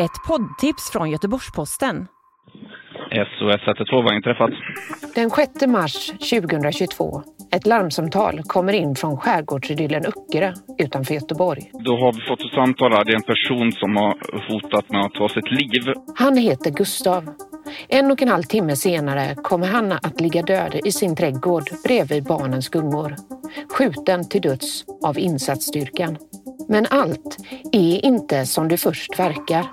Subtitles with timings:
[0.00, 2.06] Ett poddtips från Göteborgs-Posten.
[3.10, 4.50] SOS 112 har inträffat.
[5.14, 7.22] Den 6 mars 2022.
[7.52, 11.70] Ett larmsamtal kommer in från skärgårdsidyllen Öckerö utanför Göteborg.
[11.72, 13.04] Då har vi fått ett samtal här.
[13.04, 14.12] Det är en person som har
[14.48, 15.92] hotat med att ta sitt liv.
[16.16, 17.24] Han heter Gustav.
[17.88, 22.24] En och en halv timme senare kommer han att ligga död i sin trädgård bredvid
[22.24, 23.16] barnens gungor.
[23.68, 26.18] Skjuten till döds av insatsstyrkan.
[26.68, 27.36] Men allt
[27.72, 29.66] är inte som det först verkar.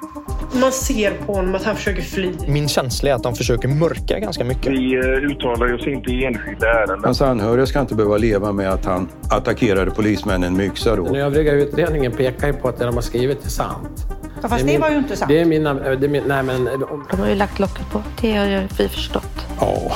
[0.62, 2.32] Man ser på honom att han försöker fly.
[2.48, 4.72] Min känsla är att de försöker mörka ganska mycket.
[4.72, 7.02] Vi eh, uttalar oss inte i enskilda ärenden.
[7.04, 11.04] Hans anhöriga ska inte behöva leva med att han attackerade polismännen med yxa då.
[11.04, 14.06] Den övriga utredningen pekar ju på att det de har skrivit är sant.
[14.42, 15.30] Ja, fast det, är var ju inte sant.
[15.30, 15.74] Det är mina...
[15.74, 16.70] Det är min, nej, men,
[17.12, 18.02] De har ju lagt locket på.
[18.22, 19.48] Det har ju vi förstått.
[19.60, 19.92] Ja.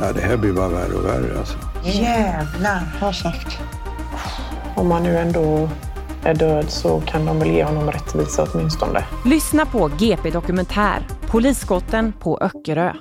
[0.00, 1.58] ja, det här blir bara värre och värre alltså.
[1.84, 3.58] Jävlar, har sagt.
[4.76, 5.68] Om han nu ändå
[6.24, 9.04] är död så kan de väl ge honom rättvisa åtminstone.
[9.24, 12.92] Lyssna på GP Dokumentär, Polisskotten på Öckerö.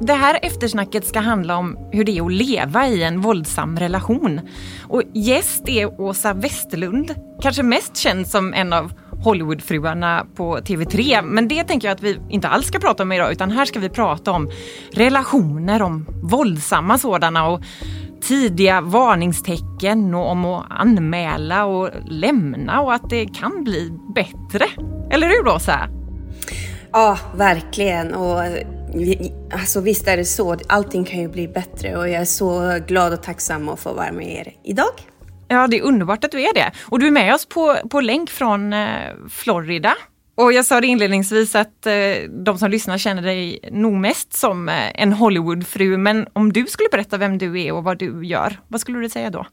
[0.00, 4.40] Det här eftersnacket ska handla om hur det är att leva i en våldsam relation.
[4.88, 8.92] Och gäst är Åsa Westerlund, kanske mest känd som en av
[9.24, 11.22] Hollywoodfruarna på TV3.
[11.22, 13.80] Men det tänker jag att vi inte alls ska prata om idag utan här ska
[13.80, 14.50] vi prata om
[14.92, 17.62] relationer, om våldsamma sådana och
[18.20, 24.64] tidiga varningstecken och om att anmäla och lämna och att det kan bli bättre.
[25.10, 25.88] Eller hur Åsa?
[26.92, 28.14] Ja, verkligen.
[28.14, 28.42] Och
[29.52, 30.56] alltså, visst är det så.
[30.66, 34.12] Allting kan ju bli bättre och jag är så glad och tacksam att få vara
[34.12, 34.92] med er idag.
[35.48, 36.72] Ja, det är underbart att du är det.
[36.84, 38.88] Och du är med oss på, på länk från eh,
[39.30, 39.94] Florida.
[40.34, 41.92] Och jag sa det inledningsvis att eh,
[42.44, 45.96] de som lyssnar känner dig nog mest som eh, en Hollywoodfru.
[45.96, 49.08] Men om du skulle berätta vem du är och vad du gör, vad skulle du
[49.08, 49.46] säga då?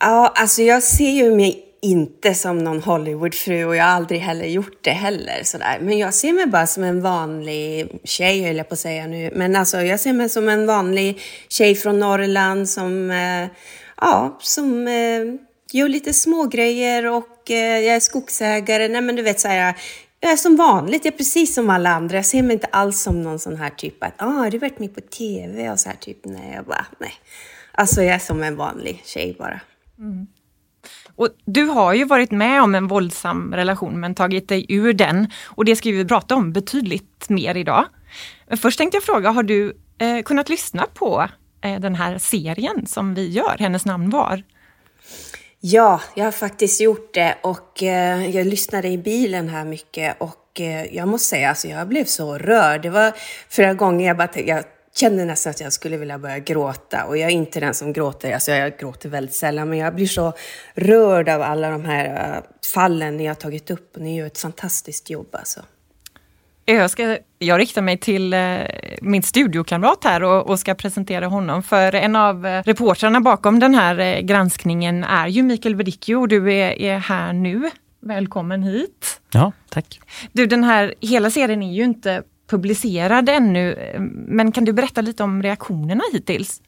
[0.00, 4.46] Ja, alltså jag ser ju mig inte som någon Hollywoodfru och jag har aldrig heller
[4.46, 5.40] gjort det heller.
[5.42, 5.78] Sådär.
[5.80, 9.30] Men jag ser mig bara som en vanlig tjej, höll jag på att säga nu.
[9.34, 13.48] Men alltså jag ser mig som en vanlig tjej från Norrland som, eh,
[14.00, 15.24] ja, som eh,
[15.72, 18.88] gör lite smågrejer och eh, jag är skogsägare.
[18.88, 19.74] Nej men du vet såhär,
[20.20, 22.16] jag är som vanligt, jag är precis som alla andra.
[22.16, 24.78] Jag ser mig inte alls som någon sån här typ att, ah, har du varit
[24.78, 26.24] med på TV och så här typ.
[26.24, 27.12] Nej, jag bara, nej.
[27.72, 29.60] Alltså jag är som en vanlig tjej bara.
[29.98, 30.26] Mm.
[31.16, 35.30] Och du har ju varit med om en våldsam relation men tagit dig ur den
[35.44, 37.84] och det ska vi prata om betydligt mer idag.
[38.48, 41.28] Men först tänkte jag fråga, har du eh, kunnat lyssna på
[41.62, 44.42] Eh, den här serien som vi gör, Hennes namn var?
[45.60, 50.60] Ja, jag har faktiskt gjort det och eh, jag lyssnade i bilen här mycket och
[50.60, 52.82] eh, jag måste säga, alltså jag blev så rörd.
[52.82, 53.12] Det var
[53.48, 57.30] flera gånger jag bara jag kände nästan att jag skulle vilja börja gråta och jag
[57.30, 60.32] är inte den som gråter, alltså jag gråter väldigt sällan, men jag blir så
[60.74, 62.42] rörd av alla de här
[62.74, 65.60] fallen ni har tagit upp och ni gör ett fantastiskt jobb alltså.
[66.64, 68.58] Jag, ska, jag riktar mig till eh,
[69.02, 71.62] min studiokamrat här och, och, ska presentera honom.
[71.62, 76.28] För en av eh, reportrarna bakom den här eh, granskningen är ju Mikael Verdicchio och
[76.28, 77.70] du är, är, här nu.
[78.00, 79.20] Välkommen hit!
[79.32, 80.00] Ja, tack!
[80.32, 83.76] Du, den här hela serien är ju inte publicerad ännu,
[84.28, 86.60] men kan du berätta lite om reaktionerna hittills?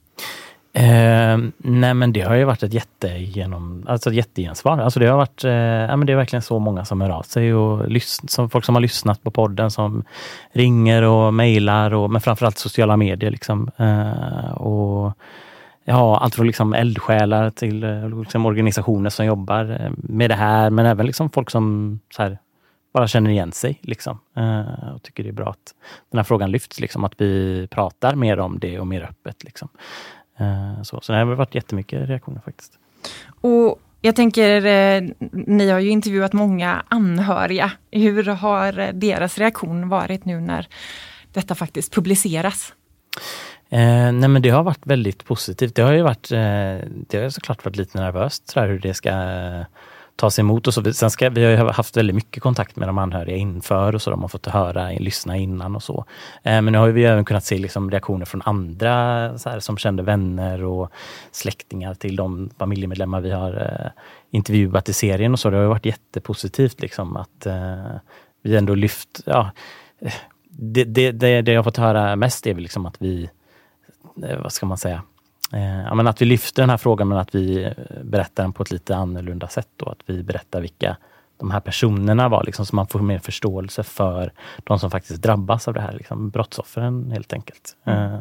[0.75, 4.79] Eh, nej men det har ju varit ett jättegenom, alltså ett jättegensvar.
[4.79, 7.23] Alltså det har varit, eh, ja, men det är verkligen så många som hör av
[7.23, 7.87] sig och
[8.27, 10.05] som folk som har lyssnat på podden som
[10.53, 13.71] ringer och mejlar och men framförallt sociala medier liksom.
[13.77, 15.13] Eh, och
[15.85, 20.71] ja, allt från liksom eldsjälar till eh, liksom organisationer som jobbar eh, med det här
[20.71, 22.39] men även liksom folk som så här,
[22.95, 24.19] bara känner igen sig liksom.
[24.37, 25.75] Eh, och tycker det är bra att
[26.11, 29.45] den här frågan lyfts, liksom, att vi pratar mer om det och mer öppet.
[29.45, 29.69] Liksom.
[30.39, 32.79] Eh, så, så det har varit jättemycket reaktioner faktiskt.
[33.41, 37.71] Och jag tänker, eh, ni har ju intervjuat många anhöriga.
[37.91, 40.69] Hur har deras reaktion varit nu när
[41.33, 42.73] detta faktiskt publiceras?
[43.71, 45.75] Eh, nej men det har varit väldigt positivt.
[45.75, 49.11] Det har ju varit, eh, det har såklart varit lite nervöst sådär, hur det ska
[50.23, 50.67] tas emot.
[50.67, 50.93] Och så.
[50.93, 54.11] Sen ska, vi har haft väldigt mycket kontakt med de anhöriga inför och så.
[54.11, 56.05] De har fått höra, lyssna innan och så.
[56.43, 58.93] Eh, men nu har vi även kunnat se liksom reaktioner från andra
[59.45, 60.91] här, som kände vänner och
[61.33, 63.91] släktingar till de familjemedlemmar vi har eh,
[64.31, 65.51] intervjuat i serien och så.
[65.51, 67.97] Det har varit jättepositivt liksom att eh,
[68.43, 69.51] vi ändå lyft, ja,
[70.51, 73.31] det, det, det, det jag fått höra mest är väl liksom att vi,
[74.15, 75.03] vad ska man säga,
[75.59, 77.73] ja, men att vi lyfter den här frågan men att vi eh,
[78.03, 79.69] berättar den på ett lite annorlunda sätt.
[79.77, 79.87] Då.
[79.87, 80.97] Att vi berättar vilka
[81.43, 84.33] de här personerna var, liksom, så man får mer förståelse för
[84.65, 87.77] de som faktiskt drabbas av det här, liksom, brottsoffren helt enkelt.
[87.85, 88.21] Mm.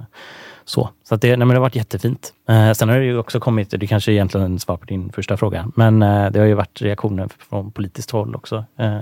[0.66, 2.34] så så att det, nej, men det har varit jättefint.
[2.50, 5.38] Eh, sen har det ju också kommit, det kanske är egentligen svar på din första
[5.38, 8.66] fråga, men eh, det har ju varit reaktioner från politiskt håll också.
[8.78, 9.02] Eh,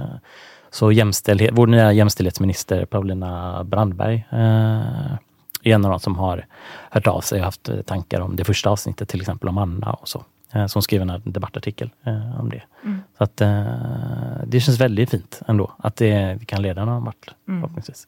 [0.72, 5.16] så jämställdhet, vår nya jämställdhetsminister Paulina Brandberg eh,
[5.64, 6.46] en av de som har
[6.90, 10.10] hört av sig och haft tankar om det första avsnittet, till exempel om Anna och
[10.10, 10.26] så.
[10.54, 12.62] Eh, som skrev en debattartikel eh, om det.
[12.84, 13.00] Mm.
[13.18, 13.66] Så att eh,
[14.48, 17.62] det känns väldigt fint ändå att det kan leda någon vart mm.
[17.62, 18.08] förhoppningsvis.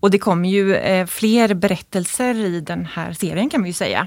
[0.00, 4.06] Och det kommer ju eh, fler berättelser i den här serien kan man ju säga.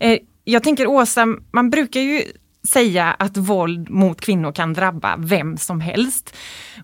[0.00, 2.22] Eh, jag tänker Åsa, man brukar ju
[2.68, 6.36] säga att våld mot kvinnor kan drabba vem som helst.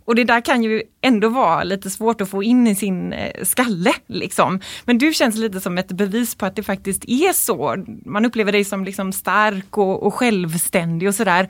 [0.04, 3.44] Och det där kan ju ändå vara lite svårt att få in i sin eh,
[3.44, 3.92] skalle.
[4.06, 4.60] Liksom.
[4.84, 7.84] Men du känns lite som ett bevis på att det faktiskt är så.
[8.04, 11.48] Man upplever dig som liksom stark och, och självständig och sådär.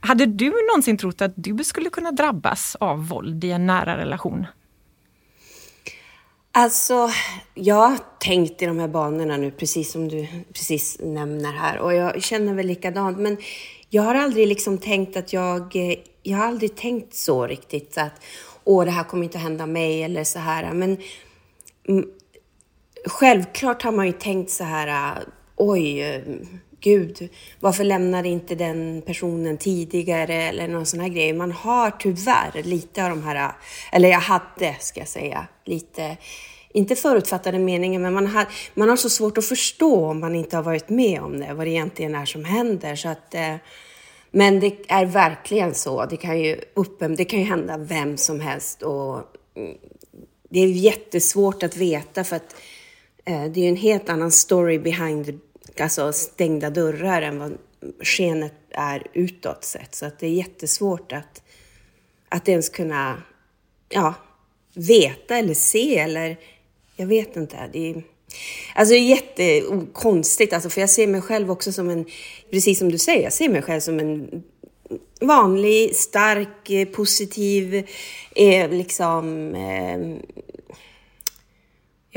[0.00, 4.46] Hade du någonsin trott att du skulle kunna drabbas av våld i en nära relation?
[6.58, 7.10] Alltså,
[7.54, 11.78] jag har tänkt i de här banorna nu, precis som du precis nämner här.
[11.78, 13.18] Och jag känner väl likadant.
[13.18, 13.36] Men
[13.88, 15.76] jag har aldrig liksom tänkt att jag...
[15.76, 17.94] Eh, jag har aldrig tänkt så riktigt.
[17.94, 18.24] Så att,
[18.64, 20.72] åh, det här kommer inte att hända mig eller så här.
[20.72, 20.96] Men
[23.06, 25.18] självklart har man ju tänkt så här,
[25.56, 26.22] oj, eh,
[26.80, 27.28] gud,
[27.60, 31.32] varför lämnade inte den personen tidigare eller någon sån här grej.
[31.32, 33.52] Man har tyvärr lite av de här,
[33.92, 36.16] eller jag hade, ska jag säga, lite,
[36.72, 40.56] inte förutfattade meningar, men man har, man har så svårt att förstå om man inte
[40.56, 42.96] har varit med om det, vad det egentligen är som händer.
[42.96, 43.54] Så att, eh,
[44.30, 46.06] men det är verkligen så.
[46.06, 49.14] Det kan ju, uppen, det kan ju hända vem som helst och
[49.56, 49.76] mm,
[50.50, 52.56] det är jättesvårt att veta för att
[53.24, 55.32] eh, det är en helt annan story behind the
[55.80, 57.58] alltså stängda dörrar än vad
[58.02, 59.94] skenet är utåt sett.
[59.94, 61.42] Så att det är jättesvårt att,
[62.28, 63.22] att ens kunna
[63.88, 64.14] ja,
[64.74, 66.36] veta eller se eller
[66.96, 67.56] jag vet inte.
[67.72, 68.02] Det är,
[68.74, 72.04] alltså det är jättekonstigt, alltså, för jag ser mig själv också som en,
[72.50, 74.42] precis som du säger, jag ser mig själv som en
[75.20, 77.86] vanlig, stark, positiv,
[78.34, 79.98] eh, liksom eh,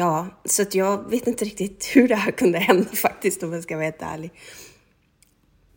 [0.01, 3.63] ja, så att jag vet inte riktigt hur det här kunde hända faktiskt om jag
[3.63, 4.31] ska vara helt ärlig.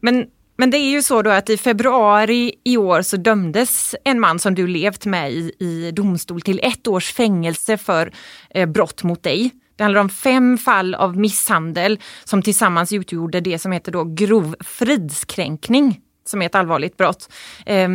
[0.00, 0.26] Men,
[0.56, 4.38] men det är ju så då att i februari i år så dömdes en man
[4.38, 8.12] som du levt med i, i domstol till ett års fängelse för
[8.50, 9.50] eh, brott mot dig.
[9.76, 14.56] Det handlar om fem fall av misshandel som tillsammans utgjorde det som heter då grov
[14.60, 17.32] fridskränkning, som är ett allvarligt brott.
[17.66, 17.88] Eh,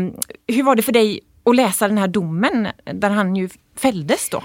[0.48, 4.44] hur var det för dig att läsa den här domen där han ju fälldes då?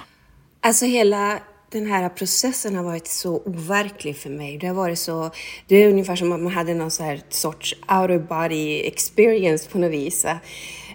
[0.61, 1.41] Alltså hela
[1.75, 4.59] den här processen har varit så overklig för mig.
[4.59, 5.31] Det har varit så,
[5.67, 9.71] det är ungefär som att man hade någon så här sorts out of body experience
[9.71, 10.25] på något vis.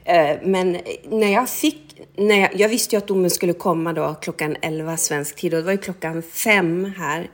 [0.05, 0.77] Eh, men
[1.09, 4.97] när jag fick, när jag, jag visste ju att domen skulle komma då klockan 11
[4.97, 7.29] svensk tid och det var ju klockan 5 här.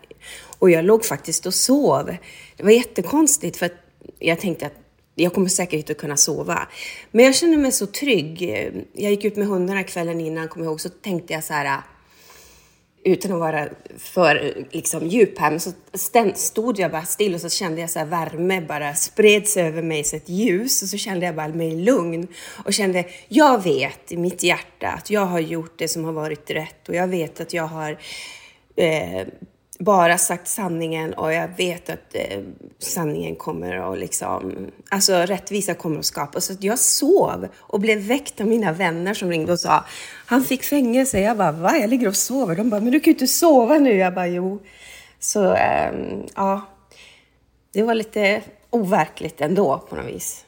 [0.59, 2.15] Och jag låg faktiskt och sov.
[2.57, 3.75] Det var jättekonstigt för att
[4.19, 4.75] jag tänkte att
[5.15, 6.67] jag kommer säkert inte att kunna sova.
[7.11, 8.41] Men jag kände mig så trygg.
[8.93, 11.81] Jag gick ut med hundarna kvällen innan, kom jag ihåg, så tänkte jag så här
[13.05, 13.67] utan att vara
[13.97, 15.71] för liksom, djup här, men så
[16.35, 20.03] stod jag bara still och så kände jag så här värme bara spreds över mig,
[20.03, 22.27] som ett ljus och så kände jag bara mig lugn.
[22.65, 26.51] Och kände, jag vet i mitt hjärta att jag har gjort det som har varit
[26.51, 27.99] rätt och jag vet att jag har
[28.75, 29.27] eh,
[29.79, 32.39] bara sagt sanningen och jag vet att eh,
[32.79, 36.45] sanningen kommer att liksom, alltså rättvisa kommer att skapas.
[36.45, 39.85] Så jag sov och blev väckt av mina vänner som ringde och sa,
[40.25, 41.19] han fick fängelse.
[41.19, 41.77] Jag bara, va?
[41.77, 42.55] Jag ligger och sover.
[42.55, 43.95] De bara, men du kan ju inte sova nu.
[43.95, 44.61] Jag bara, jo.
[45.19, 45.91] Så eh,
[46.35, 46.61] ja,
[47.73, 50.45] det var lite overkligt ändå på något vis,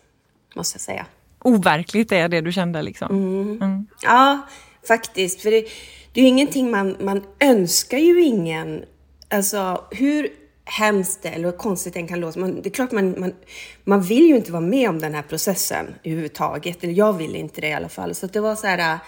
[0.55, 1.05] måste jag säga.
[1.39, 3.11] Overkligt är det du kände liksom?
[3.11, 3.61] Mm.
[3.61, 3.87] Mm.
[4.01, 4.41] Ja,
[4.87, 5.41] faktiskt.
[5.41, 5.65] För det,
[6.13, 8.83] det är ju ingenting man, man önskar ju ingen
[9.29, 10.29] Alltså hur
[10.65, 12.39] hemskt det, eller konstigt det kan låta.
[12.39, 13.33] Man, det är klart man, man,
[13.83, 16.83] man vill ju inte vara med om den här processen överhuvudtaget.
[16.83, 18.15] Eller jag vill inte det i alla fall.
[18.15, 18.93] Så det var så här...
[18.93, 18.99] Äh,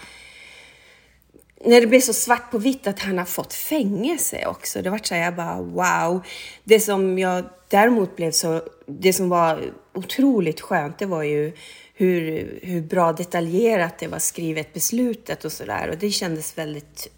[1.64, 4.82] när det blev så svart på vitt att han har fått fängelse också.
[4.82, 6.22] Det var så här, jag bara wow.
[6.64, 11.52] Det som jag däremot blev så, det som var otroligt skönt, det var ju
[11.94, 15.88] hur, hur bra detaljerat det var skrivet beslutet och sådär.
[15.88, 17.08] Och det kändes väldigt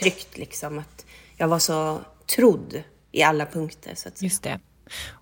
[0.00, 2.00] tryggt liksom att jag var så
[2.36, 2.82] trodd
[3.12, 3.94] i alla punkter.
[3.94, 4.26] Så att säga.
[4.26, 4.60] Just det.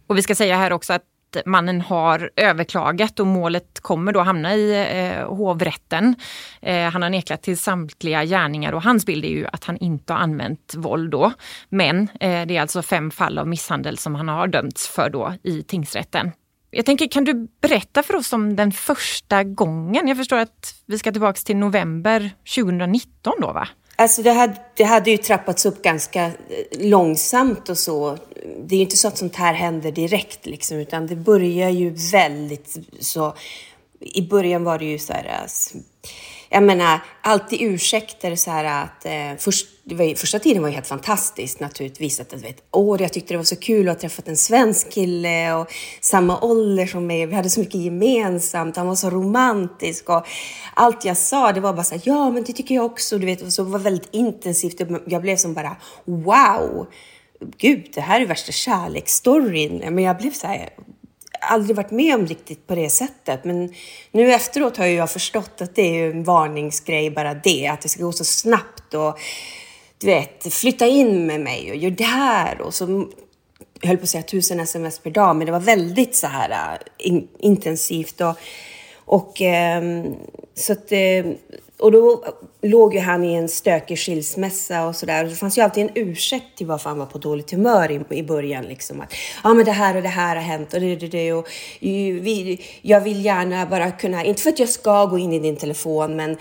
[0.06, 1.02] Och vi ska säga här också att
[1.46, 6.14] mannen har överklagat och målet kommer då hamna i eh, hovrätten.
[6.62, 10.12] Eh, han har nekat till samtliga gärningar och hans bild är ju att han inte
[10.12, 11.32] har använt våld då.
[11.68, 15.34] Men eh, det är alltså fem fall av misshandel som han har dömts för då
[15.42, 16.32] i tingsrätten.
[16.70, 20.08] Jag tänker, kan du berätta för oss om den första gången?
[20.08, 23.68] Jag förstår att vi ska tillbaka till november 2019 då va?
[23.98, 26.32] Alltså det hade, det hade ju trappats upp ganska eh,
[26.80, 28.18] långsamt och så.
[28.58, 31.90] Det är ju inte så att sånt här händer direkt liksom, utan det börjar ju
[32.12, 33.34] väldigt så.
[34.00, 35.78] I början var det ju så här, alltså,
[36.48, 40.86] jag menar, alltid ursäkter så här att eh, först, var, första tiden var ju helt
[40.86, 42.20] fantastiskt naturligtvis.
[42.20, 45.54] Att, vet, åh, jag tyckte det var så kul att ha träffat en svensk kille
[45.54, 47.26] och samma ålder som mig.
[47.26, 48.76] Vi hade så mycket gemensamt.
[48.76, 50.26] Han var så romantisk och
[50.74, 53.18] allt jag sa, det var bara så här, ja, men det tycker jag också.
[53.18, 54.80] Du vet, och så var väldigt intensivt.
[55.06, 56.86] Jag blev som bara, wow!
[57.58, 59.94] Gud, det här är värsta kärleksstoryn.
[59.94, 60.68] Men jag blev så här,
[61.40, 63.44] aldrig varit med om riktigt på det sättet.
[63.44, 63.74] Men
[64.12, 67.68] nu efteråt har jag förstått att det är en varningsgrej bara det.
[67.68, 69.18] Att det ska gå så snabbt och
[69.98, 72.60] du vet, flytta in med mig och gör det här.
[72.60, 73.08] Och så
[73.80, 76.50] jag höll på att säga tusen sms per dag, men det var väldigt så här
[76.50, 78.20] eh, in, intensivt.
[78.20, 78.38] Och,
[78.94, 80.14] och ehm,
[80.54, 81.32] så att, uh,
[81.78, 82.24] och då
[82.62, 85.24] låg ju han i en stökig skilsmässa och sådär.
[85.24, 88.22] Det fanns ju alltid en ursäkt till varför han var på dåligt humör i, i
[88.22, 88.64] början.
[88.64, 89.00] Liksom.
[89.00, 89.14] Att,
[89.44, 91.32] ja, men det här och det här har hänt och det, det, det.
[91.32, 91.48] Och,
[91.80, 95.56] vi, jag vill gärna bara kunna, inte för att jag ska gå in i din
[95.56, 96.36] telefon, men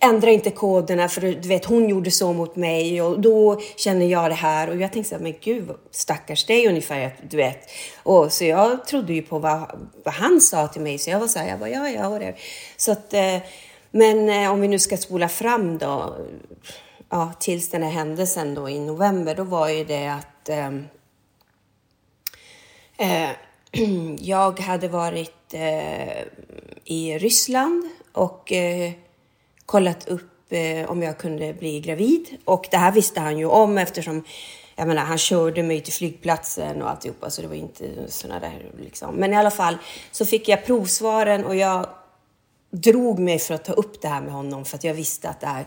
[0.00, 4.30] ändra inte koderna för du vet, hon gjorde så mot mig och då känner jag
[4.30, 4.70] det här.
[4.70, 7.70] Och jag tänkte så här, men gud, stackars dig ungefär, du vet.
[8.02, 11.28] Och, så jag trodde ju på vad, vad han sa till mig, så jag var
[11.28, 12.34] så här, jag bara, ja, ja, och det.
[12.76, 13.38] Så att, eh,
[13.96, 16.16] men eh, om vi nu ska spola fram då,
[17.08, 20.84] ja, tills den här händelsen då i november, då var ju det att ehm,
[22.96, 23.30] eh, eh,
[24.18, 26.22] jag hade varit eh,
[26.84, 28.92] i Ryssland och eh,
[29.66, 32.26] kollat upp eh, om jag kunde bli gravid.
[32.44, 34.24] Och det här visste han ju om eftersom
[34.76, 38.70] jag menar, han körde mig till flygplatsen och alltihopa, så det var inte sådana där
[38.78, 39.14] liksom.
[39.14, 39.78] Men i alla fall
[40.10, 41.86] så fick jag provsvaren och jag
[42.74, 45.40] drog mig för att ta upp det här med honom för att jag visste att
[45.40, 45.66] det här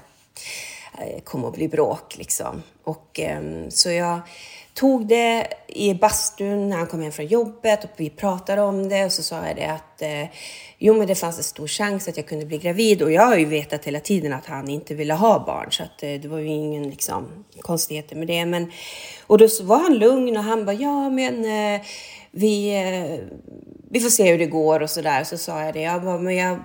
[0.99, 2.63] eh, kommer att bli bråk liksom.
[2.83, 4.19] Och ehm, så jag
[4.73, 9.05] tog det i bastun när han kom hem från jobbet och vi pratade om det
[9.05, 10.25] och så sa jag det att eh,
[10.77, 13.37] jo men det fanns en stor chans att jag kunde bli gravid och jag har
[13.37, 16.37] ju vetat hela tiden att han inte ville ha barn så att eh, det var
[16.37, 18.71] ju ingen liksom konstigheter med det men
[19.27, 21.81] och då var han lugn och han bara ja men eh,
[22.31, 23.19] vi, eh,
[23.89, 25.23] vi får se hur det går och så där.
[25.23, 26.59] så sa jag det jag bara, men jag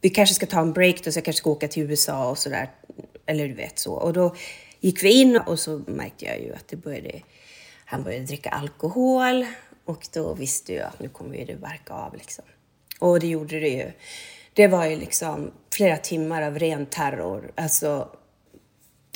[0.00, 2.38] vi kanske ska ta en break då, så jag kanske ska åka till USA och
[2.38, 2.70] sådär.
[3.26, 3.94] Eller du vet så.
[3.94, 4.34] Och då
[4.80, 7.22] gick vi in och så märkte jag ju att det började,
[7.84, 9.46] han började dricka alkohol
[9.84, 12.44] och då visste jag att nu kommer det barka av liksom.
[12.98, 13.92] Och det gjorde det ju.
[14.52, 17.52] Det var ju liksom flera timmar av ren terror.
[17.54, 18.08] Alltså,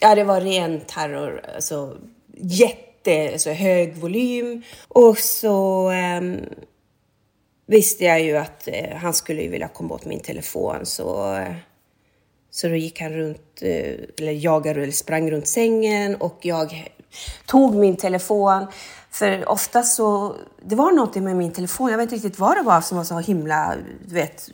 [0.00, 1.42] ja det var ren terror.
[1.54, 1.98] Alltså
[2.36, 4.62] jätte, alltså hög volym.
[4.88, 6.40] Och så um,
[7.66, 11.54] visste jag ju att eh, han skulle vilja komma åt min telefon så, eh,
[12.50, 16.92] så då gick han runt, eh, eller jagade eller sprang runt sängen och jag
[17.46, 18.66] tog min telefon.
[19.10, 22.62] För ofta så, det var någonting med min telefon, jag vet inte riktigt vad det
[22.62, 23.76] var som var så himla,
[24.06, 24.50] du vet,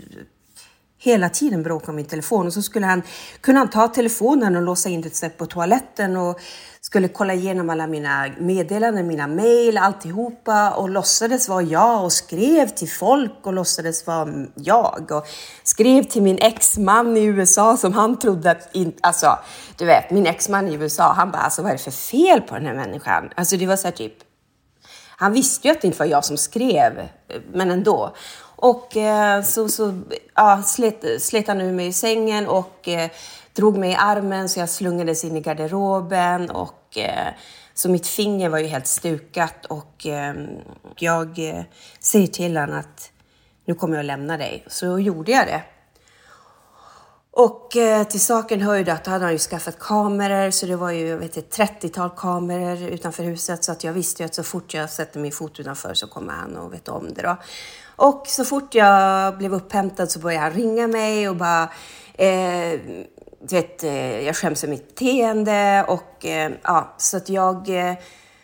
[0.98, 2.46] hela tiden bråkade om min telefon.
[2.46, 3.02] Och så skulle han,
[3.40, 6.40] kunde han ta telefonen och låsa in det på toaletten och
[6.88, 12.68] skulle kolla igenom alla mina meddelanden, mina mejl, alltihopa och låtsades vara jag och skrev
[12.68, 15.26] till folk och låtsades vara jag och
[15.62, 19.38] skrev till min exman i USA som han trodde att, in, alltså
[19.76, 22.54] du vet, min exman i USA, han bara alltså vad är det för fel på
[22.54, 23.30] den här människan?
[23.34, 24.14] Alltså det var så här typ,
[25.16, 27.08] han visste ju att det inte var jag som skrev,
[27.52, 28.14] men ändå.
[28.60, 30.00] Och eh, så, så
[30.34, 33.10] ja, slet, slet han ur mig i sängen och eh,
[33.58, 37.34] drog mig i armen så jag slungades in i garderoben och eh,
[37.74, 40.34] så mitt finger var ju helt stukat och eh,
[40.96, 41.62] jag eh,
[42.00, 43.10] säger till honom att
[43.64, 44.64] nu kommer jag att lämna dig.
[44.66, 45.62] Så gjorde jag det.
[47.30, 50.66] Och eh, till saken hör ju då att då hade han ju skaffat kameror så
[50.66, 54.34] det var ju vet, ett 30-tal kameror utanför huset så att jag visste ju att
[54.34, 57.36] så fort jag sätter min fot utanför så kommer han och vet om det då.
[57.96, 61.68] Och så fort jag blev upphämtad så började han ringa mig och bara
[62.14, 62.80] eh,
[63.40, 67.94] du vet, eh, jag skäms för mitt beteende och eh, ja, så att jag eh,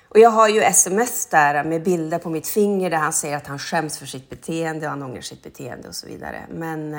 [0.09, 3.47] och jag har ju sms där med bilder på mitt finger där han säger att
[3.47, 6.37] han skäms för sitt beteende och han ångrar sitt beteende och så vidare.
[6.51, 6.97] Men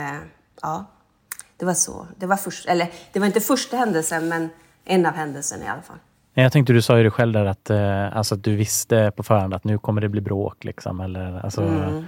[0.61, 0.85] ja,
[1.57, 2.07] det var så.
[2.17, 4.49] Det var, först, eller, det var inte första händelsen, men
[4.85, 5.97] en av händelserna i alla fall.
[6.33, 7.69] Jag tänkte, du sa ju det själv där att,
[8.15, 10.63] alltså, att du visste på förhand att nu kommer det bli bråk.
[10.63, 12.05] Liksom, eller, alltså, mm.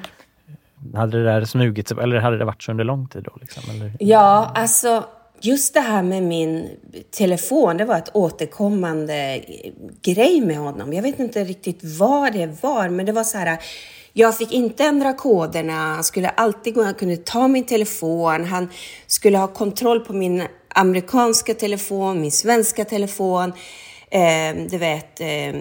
[0.95, 3.23] Hade det där smugit sig, eller hade det varit så under lång tid?
[3.23, 3.91] Då, liksom, eller?
[3.99, 5.05] Ja, alltså
[5.41, 6.69] just det här med min
[7.11, 9.41] telefon, det var ett återkommande
[10.01, 10.93] grej med honom.
[10.93, 13.57] Jag vet inte riktigt vad det var, men det var så här.
[14.13, 18.69] Jag fick inte ändra koderna, han skulle alltid gå, han kunde ta min telefon, han
[19.07, 23.53] skulle ha kontroll på min amerikanska telefon, min svenska telefon.
[24.11, 25.55] Eh, du vet, eh,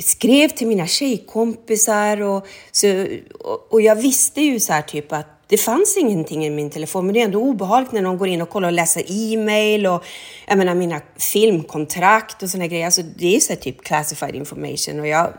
[0.00, 3.06] skrev till mina tjejkompisar och, så,
[3.40, 7.06] och, och jag visste ju så här typ att det fanns ingenting i min telefon,
[7.06, 10.04] men det är ändå obehagligt när någon går in och kollar och läser e-mail och
[10.46, 12.84] jag menar mina filmkontrakt och sådana grejer.
[12.84, 15.32] Alltså det är så typ classified information och jag,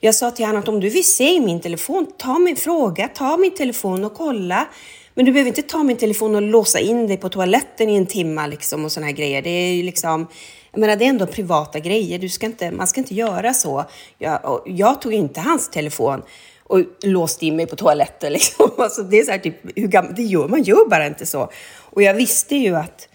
[0.00, 3.36] jag sa till honom att om du vill se min telefon, ta min fråga, ta
[3.36, 4.68] min telefon och kolla.
[5.14, 8.06] Men du behöver inte ta min telefon och låsa in dig på toaletten i en
[8.06, 9.42] timme liksom och sådana här grejer.
[9.42, 10.26] Det är ju liksom,
[10.72, 13.84] jag menar det är ändå privata grejer, du ska inte, man ska inte göra så.
[14.18, 16.22] Jag, jag tog inte hans telefon
[16.68, 18.32] och låst in mig på toaletten.
[18.38, 18.70] Liksom.
[18.78, 21.50] Alltså, det är så här, typ, hur gammal, det gör, man gör bara inte så.
[21.78, 23.08] Och jag visste ju att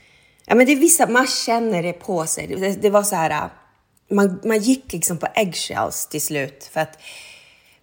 [0.46, 2.48] ja, men det är vissa, man känner det på sig.
[2.48, 3.50] Det, det var så här,
[4.12, 6.70] man, man gick liksom på eggshells till slut.
[6.74, 7.00] För att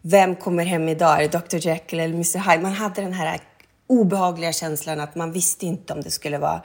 [0.02, 1.22] vem kommer hem idag?
[1.22, 2.62] Är det Dr Jekyll eller Mr Hyde?
[2.62, 3.40] Man hade den här
[3.86, 6.62] obehagliga känslan att man visste inte om det skulle vara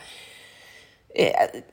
[1.17, 1.31] Eh,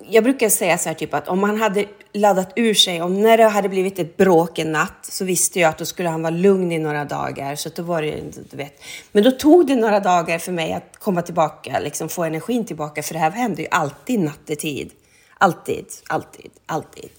[0.08, 3.38] jag brukar säga så här typ att om han hade laddat ur sig, om när
[3.38, 6.30] det hade blivit ett bråk en natt så visste jag att då skulle han vara
[6.30, 7.54] lugn i några dagar.
[7.54, 8.20] Så då var det,
[8.50, 8.82] du vet.
[9.12, 13.02] Men då tog det några dagar för mig att komma tillbaka, liksom få energin tillbaka.
[13.02, 14.90] För det här händer ju alltid nattetid.
[15.38, 17.11] Alltid, alltid, alltid.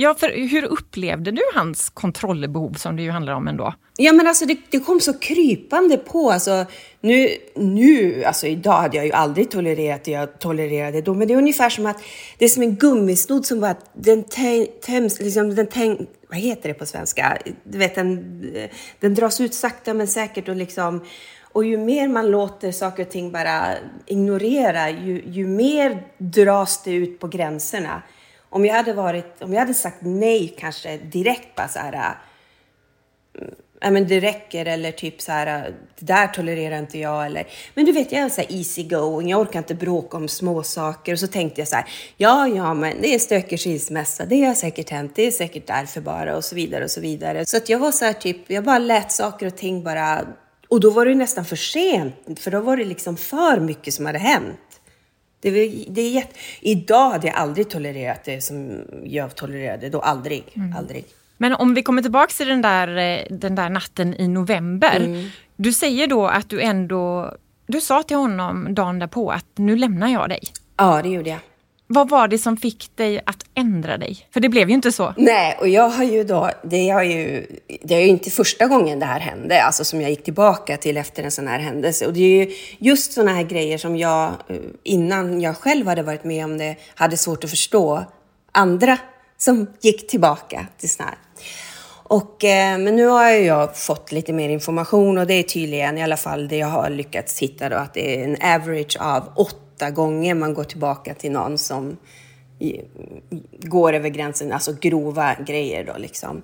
[0.00, 3.74] Ja, för hur upplevde du hans kontrollbehov som det ju handlar om ändå?
[3.96, 6.30] Ja, men alltså det, det kom så krypande på.
[6.30, 6.64] Alltså,
[7.00, 11.34] nu, nu, alltså idag hade jag ju aldrig tolererat det jag tolererade då, men det
[11.34, 11.96] är ungefär som att
[12.38, 14.24] det är som en gummisnodd som bara, den
[14.86, 17.38] töms, liksom den täng, vad heter det på svenska?
[17.64, 18.42] Du vet, den,
[19.00, 21.04] den dras ut sakta men säkert och liksom
[21.52, 23.74] och ju mer man låter saker och ting bara
[24.06, 28.02] ignorera, ju, ju mer dras det ut på gränserna.
[28.50, 33.46] Om jag hade varit, om jag hade sagt nej kanske direkt bara så här, äh,
[33.80, 37.46] ja men det räcker eller typ så här, äh, det där tolererar inte jag eller,
[37.74, 41.12] men du vet jag är så här easy going, jag orkar inte bråka om småsaker.
[41.12, 41.84] och så tänkte jag så här,
[42.16, 46.00] ja ja men det är stökig skilsmässa, det har säkert hänt, det är säkert därför
[46.00, 47.46] bara och så vidare och så vidare.
[47.46, 50.26] Så att jag var så här typ, jag bara lät saker och ting bara,
[50.68, 54.06] och då var det nästan för sent, för då var det liksom för mycket som
[54.06, 54.58] hade hänt.
[55.40, 55.50] Det,
[55.88, 56.34] det är jätte...
[56.60, 60.00] Idag hade jag aldrig tolererat det som jag tolererade då.
[60.00, 60.44] Aldrig.
[60.54, 60.76] Mm.
[60.76, 61.04] aldrig.
[61.36, 64.96] Men om vi kommer tillbaka till den där, eh, den där natten i november.
[64.96, 65.28] Mm.
[65.56, 67.34] Du säger då att du ändå...
[67.66, 70.42] Du sa till honom dagen därpå att nu lämnar jag dig.
[70.76, 71.38] Ja, det gjorde jag.
[71.90, 74.26] Vad var det som fick dig att ändra dig?
[74.30, 75.14] För det blev ju inte så.
[75.16, 77.46] Nej, och jag har ju då, det har ju,
[77.82, 80.96] det är ju inte första gången det här hände, alltså som jag gick tillbaka till
[80.96, 82.06] efter en sån här händelse.
[82.06, 86.02] Och det är ju just såna här grejer som jag, eh, innan jag själv hade
[86.02, 88.04] varit med om det, hade svårt att förstå
[88.52, 88.98] andra
[89.38, 91.18] som gick tillbaka till sån här.
[92.02, 96.02] Och, eh, men nu har jag fått lite mer information och det är tydligen i
[96.02, 99.67] alla fall det jag har lyckats hitta då, att det är en average av åtta
[99.78, 101.96] åtta gånger man går tillbaka till någon som
[103.58, 106.42] går över gränsen, alltså grova grejer då liksom.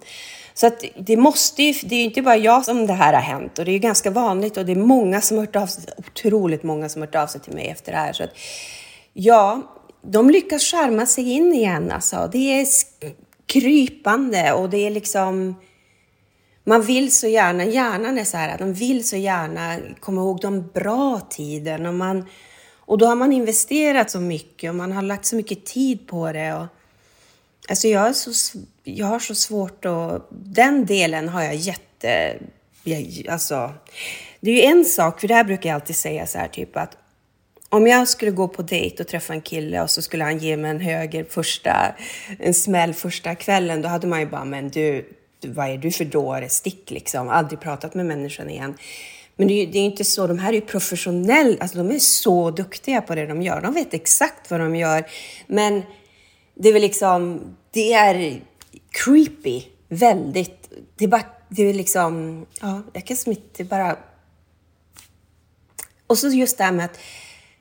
[0.55, 3.21] Så att det måste ju, det är ju inte bara jag som det här har
[3.21, 5.67] hänt och det är ju ganska vanligt och det är många som har hört av
[5.67, 8.13] sig, otroligt många som har hört av sig till mig efter det här.
[8.13, 8.31] Så att,
[9.13, 9.63] ja,
[10.03, 12.29] de lyckas skärma sig in igen alltså.
[12.33, 12.67] Det är
[13.47, 15.55] krypande och det är liksom
[16.65, 20.71] man vill så gärna, hjärnan är så här, de vill så gärna komma ihåg de
[20.75, 22.27] bra tiden och man
[22.87, 26.33] och då har man investerat så mycket och man har lagt så mycket tid på
[26.33, 26.55] det.
[26.55, 26.67] Och,
[27.69, 30.29] alltså jag, så, jag har så svårt att...
[30.31, 32.37] Den delen har jag jätte...
[32.85, 33.73] Jag, alltså,
[34.41, 36.77] det är ju en sak, för det här brukar jag alltid säga så här typ
[36.77, 36.97] att
[37.69, 40.57] om jag skulle gå på dejt och träffa en kille och så skulle han ge
[40.57, 41.95] mig en höger första,
[42.39, 45.09] en smäll första kvällen, då hade man ju bara, men du,
[45.47, 48.75] vad är du för dåre, stick liksom, aldrig pratat med människan igen.
[49.37, 51.99] Men det är, det är inte så, de här är ju professionella, alltså de är
[51.99, 53.61] så duktiga på det de gör.
[53.61, 55.07] De vet exakt vad de gör.
[55.47, 55.83] Men
[56.55, 58.43] det är väl liksom, det är
[58.91, 60.71] creepy, väldigt.
[60.97, 63.97] Det är bara, det är liksom, ja, jag kan smitta bara...
[66.07, 66.99] Och så just det här med att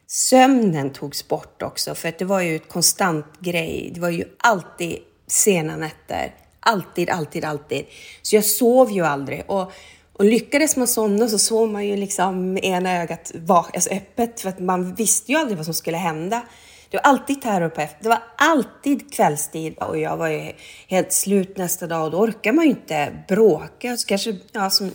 [0.08, 3.92] sömnen togs bort också, för att det var ju ett konstant grej.
[3.94, 6.36] Det var ju alltid sena nätter.
[6.60, 7.86] Alltid, alltid, alltid.
[8.22, 9.44] Så jag sov ju aldrig.
[9.48, 9.72] Och
[10.13, 14.49] och lyckades man somna så sov man ju liksom med ena ögat alltså öppet för
[14.49, 16.41] att man visste ju aldrig vad som skulle hända.
[16.89, 18.04] Det var alltid terror på efter.
[18.04, 20.52] Det var alltid kvällstid och jag var ju
[20.88, 23.97] helt slut nästa dag och då orkar man ju inte bråka.
[23.97, 24.91] Så kanske, ja, som,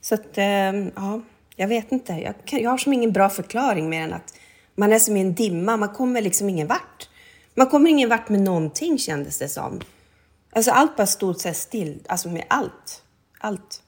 [0.00, 1.20] så att, ehm, ja,
[1.56, 2.12] jag vet inte.
[2.12, 4.34] Jag, kan, jag har som ingen bra förklaring mer än att
[4.74, 5.76] man är som i en dimma.
[5.76, 7.08] Man kommer liksom ingen vart.
[7.54, 9.80] Man kommer ingen vart med någonting kändes det som.
[10.52, 13.02] Alltså allt bara stod så still, alltså med allt.
[13.38, 13.82] Allt.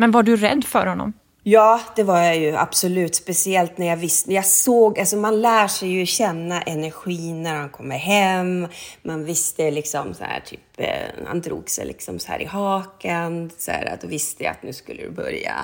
[0.00, 1.12] Men var du rädd för honom?
[1.42, 3.14] Ja, det var jag ju absolut.
[3.14, 7.68] Speciellt när jag visste, jag såg, alltså man lär sig ju känna energin när han
[7.68, 8.68] kommer hem.
[9.02, 13.50] Man visste liksom så här, typ, eh, han drog sig liksom så här i hakan.
[13.58, 15.54] Så här, då visste jag att nu skulle det börja.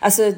[0.00, 0.32] Alltså,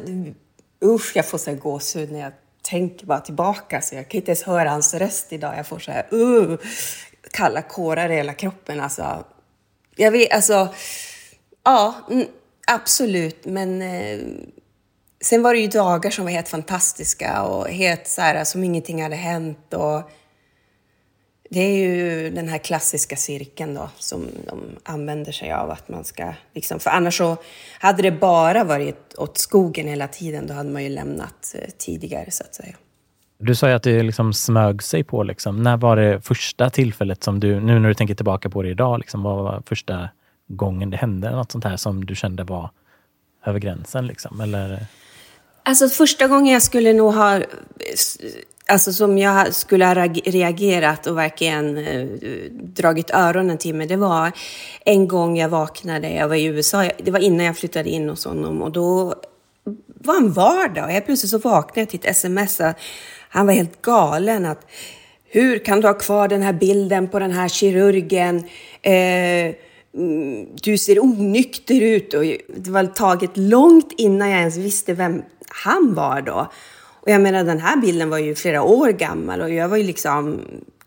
[0.84, 2.32] usch, jag får så här gåshud när jag
[2.62, 3.80] tänker bara tillbaka.
[3.80, 5.58] Så jag kan inte ens höra hans röst idag.
[5.58, 6.58] Jag får så här, uh,
[7.32, 8.80] kalla kårar i hela kroppen.
[8.80, 9.24] Alltså,
[9.96, 10.68] jag vet, alltså,
[11.64, 11.94] ja,
[12.68, 14.18] absolut, men eh,
[15.20, 19.02] Sen var det ju dagar som var helt fantastiska och helt så här, som ingenting
[19.02, 19.74] hade hänt.
[19.74, 20.10] Och
[21.50, 25.70] det är ju den här klassiska cirkeln då som de använder sig av.
[25.70, 27.36] att man ska liksom, För annars så
[27.80, 32.30] hade det bara varit åt skogen hela tiden, då hade man ju lämnat eh, tidigare
[32.30, 32.76] så att säga.
[33.38, 35.22] Du sa ju att det liksom smög sig på.
[35.22, 35.62] Liksom.
[35.62, 38.98] När var det första tillfället som du, nu när du tänker tillbaka på det idag,
[38.98, 40.08] liksom, vad var första
[40.48, 42.70] gången det hände något sånt här som du kände var
[43.44, 44.06] över gränsen?
[44.06, 44.86] Liksom, eller?
[45.62, 47.40] Alltså första gången jag skulle nog ha,
[48.68, 52.06] alltså som jag skulle ha reagerat och verkligen eh,
[52.52, 54.32] dragit öronen till mig, det var
[54.84, 58.24] en gång jag vaknade, jag var i USA, det var innan jag flyttade in hos
[58.24, 59.14] honom och då
[59.84, 62.60] var han vardag och helt plötsligt så vaknade jag till ett sms
[63.28, 64.66] han var helt galen att
[65.24, 68.36] hur kan du ha kvar den här bilden på den här kirurgen?
[68.82, 69.54] Eh,
[69.94, 72.22] Mm, du ser onykter ut och
[72.56, 76.50] det var taget långt innan jag ens visste vem han var då.
[77.00, 79.82] Och jag menar den här bilden var ju flera år gammal och jag var ju
[79.82, 80.40] liksom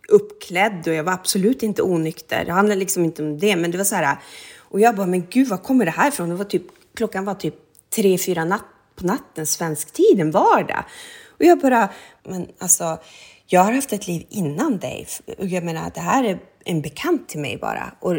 [0.09, 2.45] uppklädd och jag var absolut inte onykter.
[2.45, 4.17] Det handlade liksom inte om det, men det var så här.
[4.57, 6.29] Och jag bara, men gud, var kommer det här ifrån?
[6.29, 6.63] Det var typ,
[6.95, 7.55] klockan var typ
[7.95, 10.83] tre, fyra natt, på natten, svensk tid, en vardag.
[11.27, 11.89] Och jag bara,
[12.23, 12.97] men alltså,
[13.45, 15.07] jag har haft ett liv innan dig.
[15.37, 17.93] Och jag menar, det här är en bekant till mig bara.
[17.99, 18.15] Och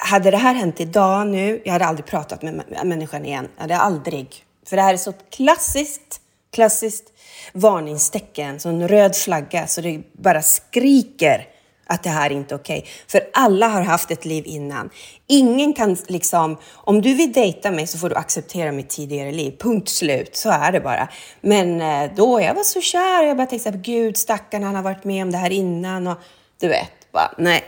[0.00, 3.48] hade det här hänt idag nu, jag hade aldrig pratat med människan igen.
[3.56, 6.20] Jag hade aldrig för det här är så klassiskt,
[6.52, 7.04] klassiskt
[7.52, 11.46] varningstecken, så en röd flagga, så det bara skriker
[11.86, 12.78] att det här är inte är okej.
[12.78, 12.90] Okay.
[13.06, 14.90] För alla har haft ett liv innan.
[15.26, 19.56] Ingen kan liksom, om du vill dejta mig så får du acceptera mitt tidigare liv.
[19.58, 20.36] Punkt slut.
[20.36, 21.08] Så är det bara.
[21.40, 23.22] Men eh, då, jag var så kär.
[23.22, 26.18] Jag bara tänkte så gud stackarn, han har varit med om det här innan och
[26.60, 27.64] du vet, bara nej.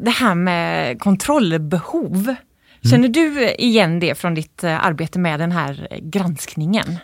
[0.00, 2.34] Det här med kontrollbehov.
[2.90, 6.98] Känner du igen det från ditt eh, arbete med den här eh, granskningen?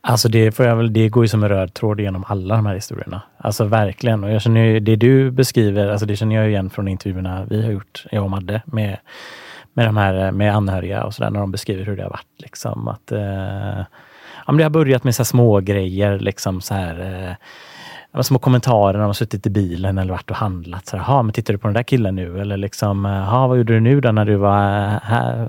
[0.00, 2.66] Alltså det, får jag väl, det går ju som en röd tråd genom alla de
[2.66, 3.22] här historierna.
[3.38, 4.24] Alltså verkligen.
[4.24, 7.62] Och jag känner ju, det du beskriver, alltså det känner jag igen från intervjuerna vi
[7.62, 8.98] har gjort, jag och Madde, med,
[9.72, 12.42] med de här eh, med anhöriga och sådär, när de beskriver hur det har varit.
[12.42, 13.84] Liksom, att, eh,
[14.46, 17.34] ja, det har börjat med så små grejer liksom så här eh,
[18.22, 20.86] små kommentarer när man suttit i bilen eller varit och handlat.
[20.86, 22.40] Så här, men tittar du på den där killen nu?
[22.40, 24.60] Eller liksom, vad gjorde du nu då när du var
[25.02, 25.48] här,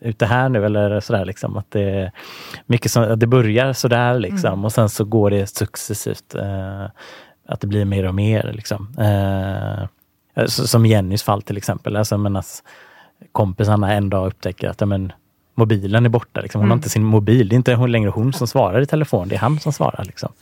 [0.00, 0.64] ute här nu?
[0.64, 1.56] Eller sådär liksom.
[1.56, 2.12] Att det,
[2.66, 4.64] mycket som, att det börjar sådär liksom mm.
[4.64, 6.34] och sen så går det successivt.
[6.34, 6.84] Eh,
[7.48, 8.52] att det blir mer och mer.
[8.52, 8.94] Liksom.
[8.98, 11.96] Eh, som Jennys fall till exempel.
[11.96, 12.42] Alltså, men
[13.32, 15.12] kompisarna en dag upptäcker att men,
[15.54, 16.40] mobilen är borta.
[16.40, 16.58] Liksom.
[16.58, 16.70] Hon mm.
[16.70, 17.48] har inte sin mobil.
[17.48, 20.04] Det är inte längre hon som svarar i telefon, det är han som svarar.
[20.04, 20.32] Liksom.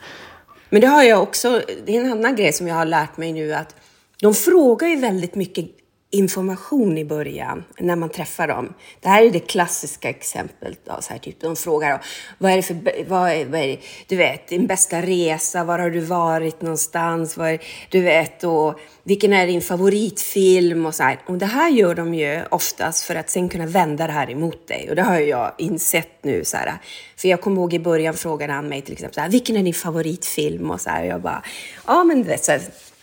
[0.71, 3.33] Men det har jag också, det är en annan grej som jag har lärt mig
[3.33, 3.75] nu att
[4.21, 5.67] de frågar ju väldigt mycket
[6.11, 8.75] information i början när man träffar dem.
[9.01, 10.79] Det här är det klassiska exemplet.
[10.85, 12.05] Då, så här, typ, de frågar
[12.39, 15.79] vad är det för, vad är, vad är det, du vet, din bästa resa, var
[15.79, 21.03] har du varit någonstans, vad är, du vet, och vilken är din favoritfilm och så
[21.03, 21.19] här.
[21.27, 24.69] Och det här gör de ju oftast för att sen kunna vända det här emot
[24.69, 24.87] dig.
[24.91, 26.45] Och det har jag insett nu.
[26.45, 26.79] Så här,
[27.17, 29.63] för jag kommer ihåg i början frågade han mig till exempel, så här, vilken är
[29.63, 30.71] din favoritfilm?
[30.71, 31.43] Och så här, och jag bara,
[31.87, 32.61] ja men du vet, så här,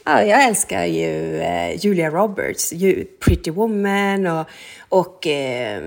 [0.07, 2.73] Ja, jag älskar ju eh, Julia Roberts,
[3.19, 4.47] Pretty Woman och,
[4.89, 5.83] och eh,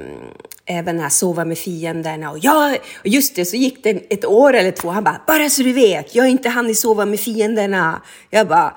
[0.68, 2.30] även den här Sova med fienderna.
[2.30, 4.88] Och jag, just det, så gick det ett år eller två.
[4.88, 8.02] Han bara, bara så du vet, jag är inte han i Sova med fienderna.
[8.30, 8.76] Jag bara,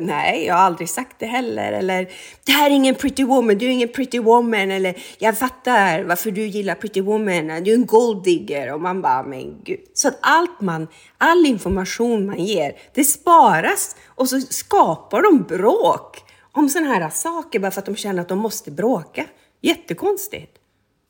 [0.00, 1.72] nej, jag har aldrig sagt det heller.
[1.72, 2.08] Eller,
[2.44, 4.70] det här är ingen Pretty Woman, du är ingen Pretty Woman.
[4.70, 8.74] Eller, jag fattar varför du gillar Pretty Woman, du är en gold digger.
[8.74, 9.80] Och man bara, men gud.
[9.94, 16.24] Så att allt man, all information man ger, det sparas och så skapar de bråk
[16.52, 19.24] om sådana här saker bara för att de känner att de måste bråka.
[19.60, 20.58] Jättekonstigt.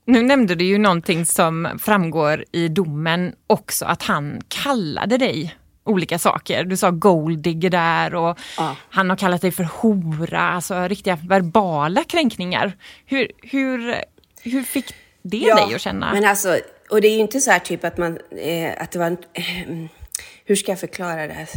[0.09, 6.19] Nu nämnde du ju någonting som framgår i domen också, att han kallade dig olika
[6.19, 6.65] saker.
[6.65, 8.77] Du sa golddigger där och ja.
[8.91, 12.77] han har kallat dig för hora, alltså riktiga verbala kränkningar.
[13.07, 13.95] Hur, hur,
[14.43, 16.13] hur fick det ja, dig att känna?
[16.13, 16.59] Men alltså,
[16.91, 19.19] och det är ju inte så här typ att man, eh, att det var en,
[19.33, 19.45] eh,
[20.45, 21.49] hur ska jag förklara det här?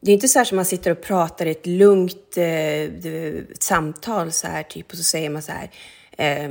[0.00, 4.32] Det är inte så här som man sitter och pratar i ett lugnt eh, samtal
[4.32, 5.70] så här typ och så säger man så här
[6.18, 6.50] eh,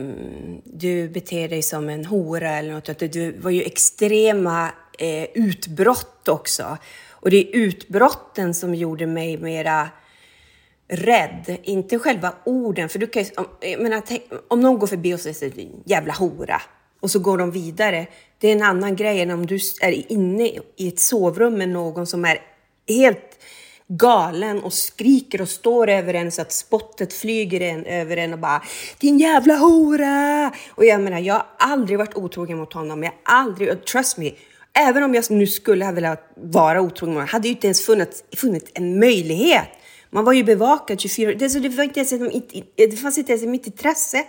[0.64, 3.00] du beter dig som en hora eller något.
[3.00, 6.78] Det var ju extrema eh, utbrott också.
[7.10, 9.90] Och det är utbrotten som gjorde mig mera
[10.88, 12.90] rädd, inte själva orden.
[12.90, 13.46] För du kan ju, om,
[13.84, 16.62] menar, tänk, om någon går förbi och säger jävla hora
[17.00, 18.08] och så går de vidare.
[18.38, 22.08] Det är en annan grej än om du är inne i ett sovrum med någon
[22.08, 22.42] som är
[22.88, 23.40] helt
[23.88, 28.40] galen och skriker och står över en så att spottet flyger en, över en och
[28.40, 28.64] bara
[29.00, 30.52] Din jävla hora!
[30.70, 33.04] Och jag menar, jag har aldrig varit otrogen mot honom.
[33.04, 34.32] Jag har aldrig, trust me,
[34.74, 37.86] även om jag nu skulle ha velat vara otrogen mot honom, hade ju inte ens
[37.86, 39.68] funnits, funnits en möjlighet.
[40.10, 42.40] Man var ju bevakad 24 det, så det, var inte ens,
[42.76, 44.24] det fanns inte ens i mitt intresse.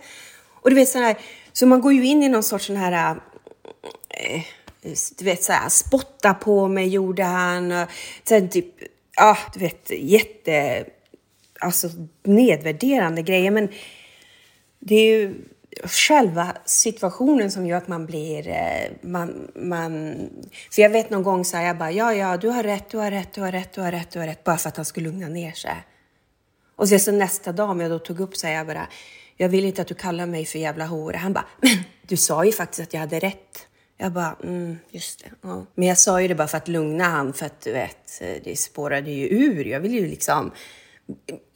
[0.60, 1.16] Och du vet sån här,
[1.52, 3.16] så man går ju in i någon sorts sån här
[4.08, 4.42] äh,
[5.18, 5.68] du vet så här...
[5.68, 7.72] spotta på mig gjorde han.
[7.72, 7.88] Och
[8.24, 8.66] sen typ,
[9.16, 10.84] ja du vet jätte,
[11.60, 11.88] alltså
[12.22, 13.50] nedvärderande grejer.
[13.50, 13.68] Men
[14.78, 15.34] det är ju
[15.84, 20.14] själva situationen som gör att man blir, eh, man, man,
[20.70, 22.98] för jag vet någon gång så här, jag bara, ja, ja, du har rätt, du
[22.98, 24.84] har rätt, du har rätt, du har rätt, du har rätt, bara för att han
[24.84, 25.84] skulle lugna ner sig.
[26.76, 28.88] Och sen så nästa dag, om jag då tog upp så här, jag bara,
[29.36, 31.16] jag vill inte att du kallar mig för jävla hora.
[31.16, 31.70] Han bara, men
[32.02, 33.66] du sa ju faktiskt att jag hade rätt.
[33.98, 35.30] Jag bara, mm, just det.
[35.42, 35.66] Ja.
[35.74, 38.42] Men jag sa ju det bara för att lugna han, för att du vet, eh,
[38.44, 39.64] det spårade ju ur.
[39.64, 40.50] Jag vill ju liksom...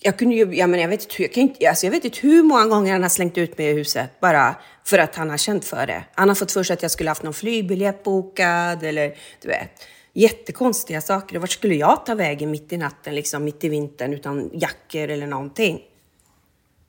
[0.01, 2.19] Jag kunde ju, jag menar, jag vet inte, jag kan inte, alltså jag vet inte
[2.21, 5.37] hur många gånger han har slängt ut mig i huset bara för att han har
[5.37, 6.05] känt för det.
[6.15, 9.71] Han har fått för sig att jag skulle haft någon flygbiljett bokad eller du vet,
[10.13, 11.39] jättekonstiga saker.
[11.39, 15.27] Vart skulle jag ta vägen mitt i natten, liksom mitt i vintern utan jackor eller
[15.27, 15.81] någonting?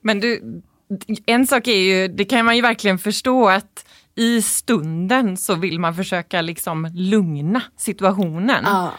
[0.00, 0.62] Men du,
[1.26, 3.84] en sak är ju, det kan man ju verkligen förstå att
[4.16, 8.64] i stunden så vill man försöka liksom lugna situationen.
[8.64, 8.92] Ja.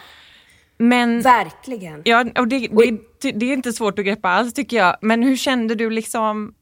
[0.78, 2.02] Men, Verkligen.
[2.06, 2.68] Ja, och det,
[3.22, 4.96] det, det är inte svårt att greppa alls tycker jag.
[5.02, 6.54] Men hur kände du liksom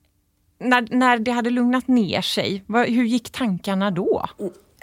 [0.60, 2.64] när, när det hade lugnat ner sig?
[2.68, 4.26] Hur gick tankarna då?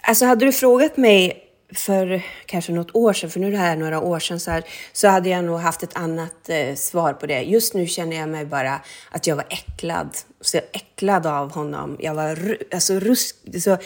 [0.02, 3.76] Alltså hade du frågat mig för kanske något år sedan, för nu är det här
[3.76, 7.26] några år sedan, så, här, så hade jag nog haft ett annat eh, svar på
[7.26, 7.42] det.
[7.42, 10.16] Just nu känner jag mig bara att jag var äcklad.
[10.40, 11.96] Så äcklad av honom.
[12.00, 13.36] Jag var alltså rusk...
[13.60, 13.78] Så,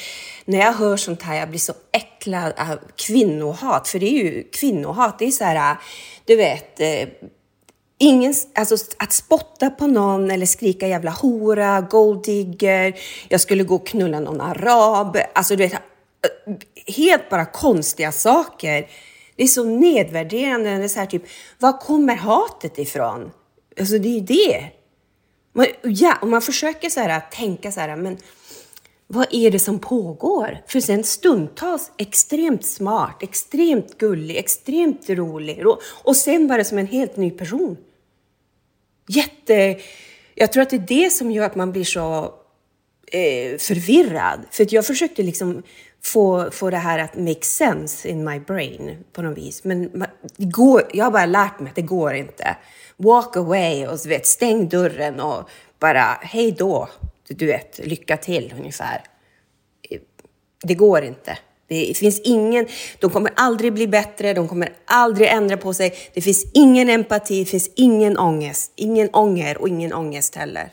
[0.45, 3.89] när jag hör sånt här, jag blir så äcklad av kvinnohat.
[3.89, 5.19] För det är ju kvinnohat.
[5.19, 5.77] Det är så här,
[6.25, 7.09] du vet, eh,
[8.03, 12.95] Ingen, alltså att spotta på någon eller skrika jävla hora, golddigger,
[13.29, 15.17] jag skulle gå och knulla någon arab.
[15.35, 15.83] Alltså du vet,
[16.91, 18.91] helt bara konstiga saker.
[19.37, 20.71] Det är så nedvärderande.
[20.71, 21.23] Det är så här typ,
[21.59, 23.31] var kommer hatet ifrån?
[23.81, 24.65] Alltså det är ju det.
[25.53, 28.19] Man, ja, och man försöker så här, tänka så här, men
[29.07, 30.59] vad är det som pågår?
[30.67, 35.65] För sen stundtals extremt smart, extremt gullig, extremt rolig
[36.05, 37.77] och sen bara som en helt ny person.
[39.09, 39.81] Jätte...
[40.35, 42.35] Jag tror att det är det som gör att man blir så
[43.13, 44.41] eh, förvirrad.
[44.51, 45.63] För att jag försökte liksom
[46.03, 49.65] få, få det här att make sense in my brain på något vis.
[49.65, 52.57] Men man, det går, jag har bara lärt mig att det går inte.
[52.97, 56.89] Walk away och vet, stäng dörren och bara hej då.
[57.29, 59.03] Du vet, lycka till ungefär.
[60.63, 61.39] Det går inte.
[61.69, 62.67] Det finns ingen,
[62.99, 65.95] de kommer aldrig bli bättre, de kommer aldrig ändra på sig.
[66.15, 70.73] Det finns ingen empati, det finns ingen ångest, ingen ånger och ingen ångest heller.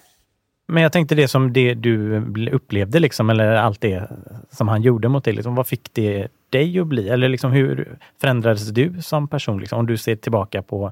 [0.69, 4.09] Men jag tänkte det som det du upplevde, liksom, eller allt det
[4.51, 5.33] som han gjorde mot dig.
[5.33, 7.09] Liksom, vad fick det dig att bli?
[7.09, 9.59] Eller liksom, hur förändrades du som person?
[9.59, 10.91] Liksom, om du ser tillbaka på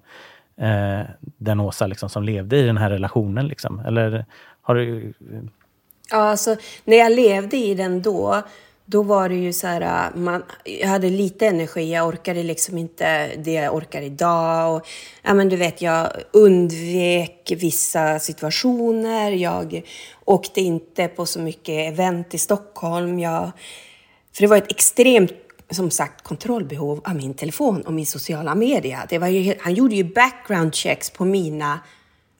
[0.57, 1.01] eh,
[1.37, 3.47] den Åsa liksom, som levde i den här relationen.
[3.47, 3.79] Liksom.
[3.79, 4.25] Eller
[4.61, 5.13] har du...
[6.11, 8.41] Ja, alltså när jag levde i den då,
[8.85, 12.77] då var det ju så här, äh, man, jag hade lite energi, jag orkade liksom
[12.77, 14.75] inte det jag orkar idag.
[14.75, 14.87] Och,
[15.23, 19.81] ja, men du vet, jag undvek vissa situationer, jag
[20.25, 23.19] åkte inte på så mycket event i Stockholm.
[23.19, 23.51] Jag,
[24.33, 25.33] för det var ett extremt,
[25.69, 29.05] som sagt, kontrollbehov av min telefon och min sociala media.
[29.09, 31.79] Det var ju, han gjorde ju background checks på mina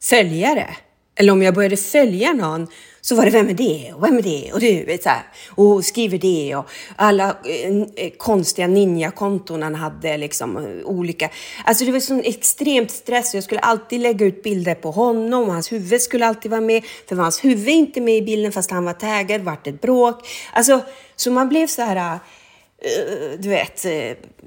[0.02, 0.76] följare.
[1.16, 2.68] Eller om jag började följa någon
[3.06, 5.24] så var det vem är det och vem är det och du vet så här,
[5.50, 11.30] och skriver det och alla eh, eh, konstiga ninjakonton han hade liksom eh, olika.
[11.66, 15.44] Alltså det var sån extremt stress och jag skulle alltid lägga ut bilder på honom
[15.44, 16.84] och hans huvud skulle alltid vara med.
[17.10, 20.28] För var hans huvud inte med i bilden fast han var taggad vart ett bråk.
[20.54, 20.82] Alltså
[21.16, 23.86] så man blev så här eh, du vet,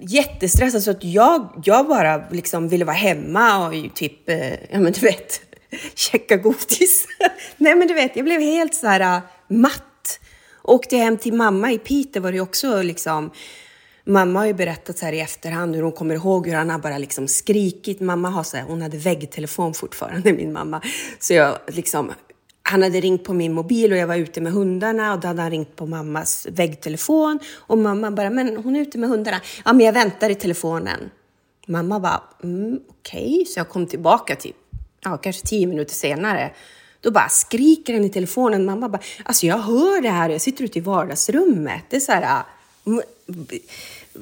[0.00, 4.30] jättestressad så att jag, jag bara liksom ville vara hemma och typ,
[4.70, 5.40] ja men du vet,
[5.94, 7.06] Käcka godis.
[7.56, 10.20] Nej men du vet, jag blev helt så här äh, matt.
[10.62, 13.30] Åkte hem till mamma i Piteå var det också liksom
[14.08, 16.78] Mamma har ju berättat så här i efterhand hur hon kommer ihåg hur han har
[16.78, 18.00] bara liksom skrikit.
[18.00, 20.82] Mamma har så här, hon hade väggtelefon fortfarande, min mamma.
[21.18, 22.12] Så jag liksom,
[22.62, 25.42] han hade ringt på min mobil och jag var ute med hundarna och då hade
[25.42, 29.40] han ringt på mammas väggtelefon och mamma bara, men hon är ute med hundarna.
[29.64, 31.10] Ja, men jag väntar i telefonen.
[31.66, 33.32] Mamma bara, mm, okej.
[33.32, 33.44] Okay.
[33.44, 34.56] Så jag kom tillbaka typ,
[35.10, 36.50] ja, kanske tio minuter senare.
[37.00, 38.64] Då bara skriker den i telefonen.
[38.64, 41.82] Mamma bara, alltså jag hör det här, jag sitter ute i vardagsrummet.
[41.90, 42.42] Det är så här,
[42.86, 42.98] äh,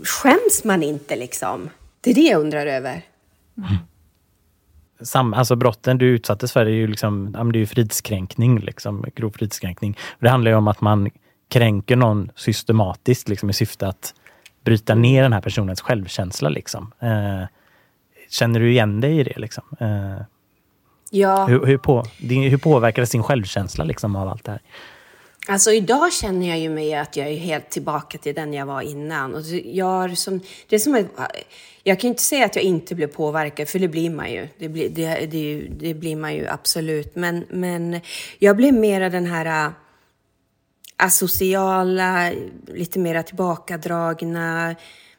[0.04, 1.70] skäms man inte liksom?
[2.00, 3.02] Det är det jag undrar över.
[3.58, 3.76] Mm
[5.00, 9.30] sam, alltså brotten du utsattes för är ju liksom, det är ju fridskränkning, liksom, grov
[9.30, 9.98] fridskränkning.
[10.20, 11.10] Det handlar ju om att man
[11.48, 14.14] kränker någon systematiskt liksom, i syfte att
[14.64, 16.48] bryta ner den här personens självkänsla.
[16.48, 16.92] Liksom.
[17.00, 17.44] Eh,
[18.30, 19.38] känner du igen dig i det?
[19.38, 19.64] Liksom?
[19.80, 20.22] Eh,
[21.10, 21.46] ja.
[21.46, 24.60] Hur, hur, på, hur påverkades din självkänsla liksom, av allt det här?
[25.48, 28.82] Alltså idag känner jag ju mig att jag är helt tillbaka till den jag var
[28.82, 29.34] innan.
[29.34, 31.06] Och jag, som, det som ett,
[31.82, 34.48] jag kan inte säga att jag inte blev påverkad, för det blir man ju.
[34.58, 37.16] Det blir, det, det, det blir man ju absolut.
[37.16, 38.00] Men, men
[38.38, 39.72] jag blev mera den här äh,
[40.96, 42.32] asociala,
[42.66, 44.74] lite mera tillbakadragna,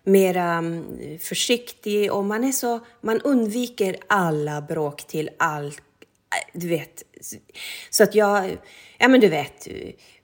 [0.07, 5.81] mera mm, försiktig och man är så, man undviker alla bråk till allt,
[6.53, 7.03] du vet.
[7.89, 8.57] Så att jag,
[8.97, 9.67] ja men du vet,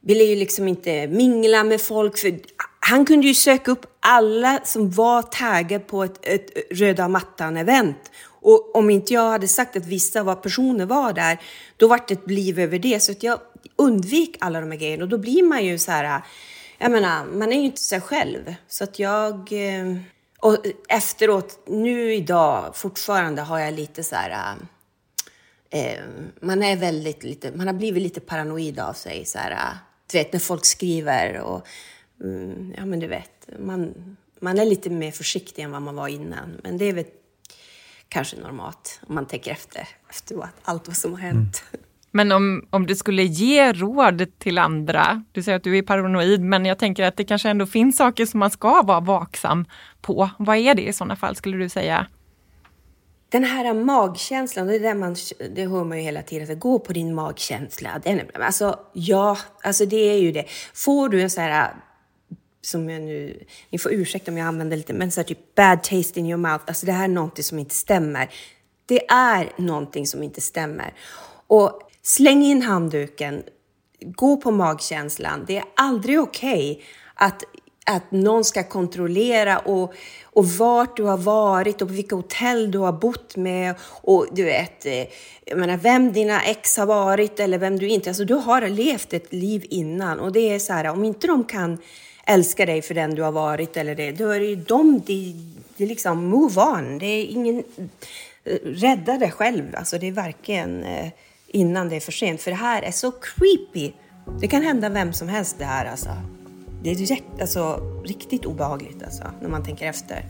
[0.01, 2.39] ville ju liksom inte mingla med folk för
[2.79, 8.11] han kunde ju söka upp alla som var taggade på ett, ett röda mattan-event.
[8.41, 11.39] Och om inte jag hade sagt att vissa var, personer var där,
[11.77, 12.99] då vart det ett liv över det.
[12.99, 13.39] Så att jag
[13.75, 16.21] undvik alla de här grejerna och då blir man ju så här,
[16.83, 18.55] jag menar, man är ju inte sig själv.
[18.67, 19.97] Så att jag, eh,
[20.39, 20.57] och
[20.89, 24.57] efteråt, nu idag, fortfarande har jag lite så här,
[25.69, 26.03] eh, eh,
[26.41, 29.77] man är väldigt lite, man har blivit lite paranoid av sig så här, eh,
[30.11, 31.67] du vet när folk skriver och
[32.23, 33.93] mm, ja men du vet, man,
[34.39, 36.59] man är lite mer försiktig än vad man var innan.
[36.63, 37.05] Men det är väl
[38.07, 41.63] kanske normalt om man tänker efter, efter allt vad som har hänt.
[41.73, 41.82] Mm.
[42.15, 46.41] Men om, om du skulle ge råd till andra, du säger att du är paranoid,
[46.41, 49.65] men jag tänker att det kanske ändå finns saker som man ska vara vaksam
[50.01, 50.29] på.
[50.39, 52.07] Vad är det i sådana fall, skulle du säga?
[53.29, 55.15] Den här magkänslan, det, är där man,
[55.55, 57.89] det hör man ju hela tiden, att gå på din magkänsla.
[58.03, 60.45] Den, alltså, ja, alltså det är ju det.
[60.73, 61.73] Får du en sån här
[62.61, 65.83] som jag nu, ni får ursäkta om jag använder lite, men så här typ bad
[65.83, 68.29] taste in your mouth, alltså det här är någonting som inte stämmer.
[68.85, 70.93] Det är någonting som inte stämmer.
[71.47, 73.43] Och släng in handduken,
[73.99, 75.45] gå på magkänslan.
[75.47, 76.83] Det är aldrig okej okay
[77.15, 77.43] att
[77.85, 82.77] att någon ska kontrollera och, och vart du har varit och på vilka hotell du
[82.77, 85.05] har bott med och du vet, eh,
[85.45, 89.13] jag menar, vem dina ex har varit eller vem du inte, alltså du har levt
[89.13, 91.77] ett liv innan och det är så här, om inte de kan
[92.25, 95.33] älska dig för den du har varit eller det, då är det ju de, det,
[95.77, 96.99] det är liksom move on.
[96.99, 97.63] Det är ingen,
[98.43, 101.07] eh, rädda dig själv, alltså det är verkligen eh,
[101.53, 102.41] innan det är för sent.
[102.41, 103.91] För det här är så creepy.
[104.39, 106.09] Det kan hända vem som helst det här alltså.
[106.83, 110.25] Det är direkt, alltså, riktigt obehagligt alltså, när man tänker efter.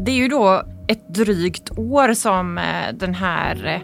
[0.00, 3.80] Det är ju då ett drygt år som eh, den här eh,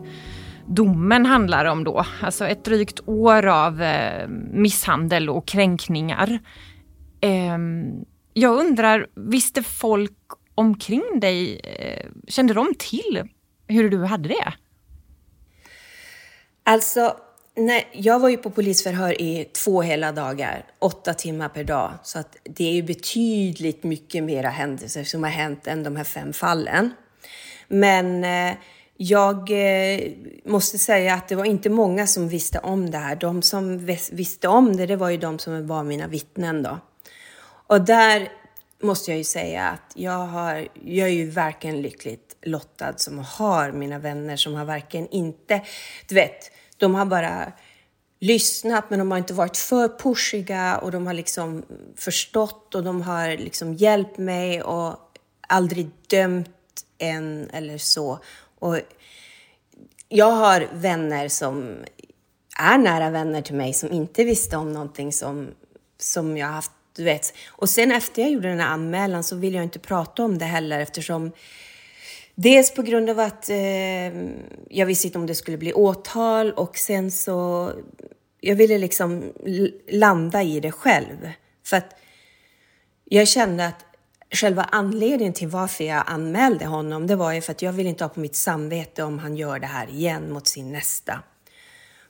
[0.66, 2.06] domen handlar om då.
[2.22, 6.38] Alltså ett drygt år av eh, misshandel och kränkningar.
[7.20, 10.12] Ehm, jag undrar, visste folk
[10.54, 13.28] omkring dig, eh, kände de till
[13.66, 14.52] hur du hade det?
[16.62, 17.16] Alltså,
[17.56, 21.92] nej, jag var ju på polisförhör i två hela dagar, åtta timmar per dag.
[22.02, 26.04] Så att det är ju betydligt mycket mera händelser som har hänt än de här
[26.04, 26.90] fem fallen.
[27.68, 28.56] Men eh,
[28.96, 30.00] jag eh,
[30.44, 33.16] måste säga att det var inte många som visste om det här.
[33.16, 36.78] De som visste om det, det var ju de som var mina vittnen då.
[37.66, 38.28] Och där
[38.84, 43.72] måste jag ju säga att jag, har, jag är ju verkligen lyckligt lottad som har
[43.72, 45.62] mina vänner som har verkligen inte,
[46.08, 47.52] du vet, de har bara
[48.20, 51.64] lyssnat men de har inte varit för pushiga och de har liksom
[51.96, 54.96] förstått och de har liksom hjälpt mig och
[55.48, 56.50] aldrig dömt
[56.98, 58.18] en eller så.
[58.58, 58.80] Och
[60.08, 61.76] jag har vänner som
[62.58, 65.48] är nära vänner till mig som inte visste om någonting som,
[65.98, 67.34] som jag haft, du vet.
[67.46, 70.44] Och sen efter jag gjorde den här anmälan så ville jag inte prata om det
[70.44, 71.32] heller eftersom
[72.36, 73.56] Dels på grund av att eh,
[74.68, 77.70] jag visste inte om det skulle bli åtal och sen så
[78.40, 79.32] jag ville liksom
[79.90, 81.30] landa i det själv.
[81.64, 81.96] För att
[83.04, 83.84] jag kände att
[84.30, 88.04] själva anledningen till varför jag anmälde honom, det var ju för att jag vill inte
[88.04, 91.22] ha på mitt samvete om han gör det här igen mot sin nästa.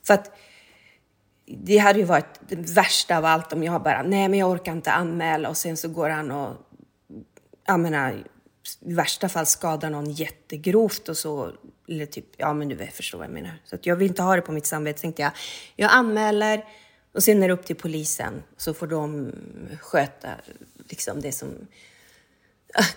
[0.03, 0.31] För att
[1.45, 4.71] det hade ju varit det värsta av allt om jag bara, nej men jag orkar
[4.71, 6.55] inte anmäla och sen så går han och,
[7.67, 8.17] jag menar, äh,
[8.81, 11.51] i värsta fall skadar någon jättegrovt och så
[11.87, 13.61] eller typ, ja men du förstår vad jag menar.
[13.65, 15.01] Så att jag vill inte ha det på mitt samvete.
[15.01, 15.31] Tänkte jag,
[15.75, 16.65] jag anmäler
[17.13, 18.43] och sen är det upp till polisen.
[18.57, 19.31] Så får de
[19.81, 20.29] sköta
[20.89, 21.49] liksom det som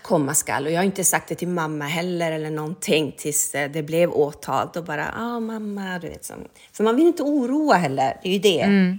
[0.02, 0.66] komma skall.
[0.66, 4.10] Och jag har inte sagt det till mamma heller eller någonting tills eh, det blev
[4.10, 4.68] åtal.
[4.74, 6.24] Då bara, ja ah, mamma, du vet.
[6.24, 6.34] Så.
[6.72, 8.60] För man vill inte oroa heller, det är ju det.
[8.60, 8.98] Mm.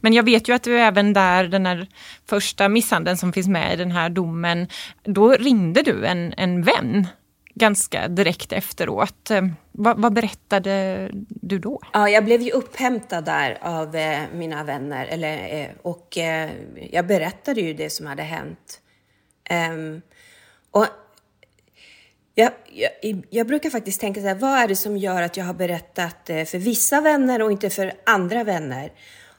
[0.00, 1.86] Men jag vet ju att du även där, den här
[2.26, 4.68] första misshandeln som finns med i den här domen,
[5.02, 7.06] då ringde du en, en vän
[7.54, 9.30] ganska direkt efteråt.
[9.30, 9.42] Eh,
[9.72, 11.80] vad, vad, berättade du då?
[11.92, 16.50] Ja, jag blev ju upphämtad där av eh, mina vänner eller, eh, och eh,
[16.90, 18.80] jag berättade ju det som hade hänt.
[19.50, 20.02] Um,
[20.70, 20.86] och
[22.34, 25.44] jag, jag, jag, brukar faktiskt tänka så här, vad är det som gör att jag
[25.44, 28.92] har berättat för vissa vänner och inte för andra vänner?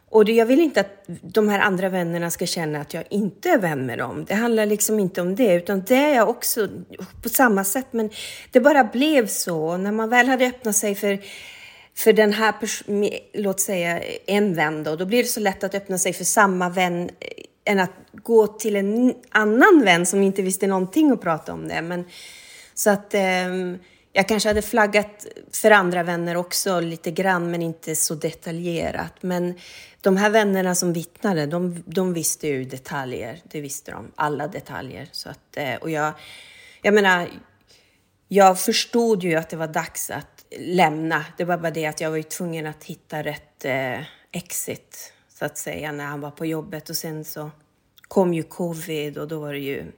[0.09, 3.49] Och det, jag vill inte att de här andra vännerna ska känna att jag inte
[3.49, 4.25] är vän med dem.
[4.27, 6.67] Det handlar liksom inte om det, utan det är jag också
[7.23, 7.87] på samma sätt.
[7.91, 8.09] Men
[8.51, 9.77] det bara blev så.
[9.77, 11.19] När man väl hade öppnat sig för,
[11.95, 12.53] för den här,
[13.33, 16.69] låt säga en vän då, då blir det så lätt att öppna sig för samma
[16.69, 17.27] vän eh,
[17.65, 21.81] än att gå till en annan vän som inte visste någonting och prata om det.
[21.81, 22.05] Men,
[22.73, 23.13] så att...
[23.13, 23.47] Eh,
[24.17, 29.13] jag kanske hade flaggat för andra vänner också lite grann, men inte så detaljerat.
[29.21, 29.53] Men
[30.01, 33.41] de här vännerna som vittnade, de, de visste ju detaljer.
[33.43, 35.09] Det visste de, alla detaljer.
[35.11, 36.13] Så att, eh, och jag,
[36.81, 37.29] jag menar,
[38.27, 41.25] jag förstod ju att det var dags att lämna.
[41.37, 43.99] Det var bara det att jag var ju tvungen att hitta rätt eh,
[44.31, 46.89] exit, så att säga, när han var på jobbet.
[46.89, 47.51] Och sen så
[48.01, 49.91] kom ju covid och då var det ju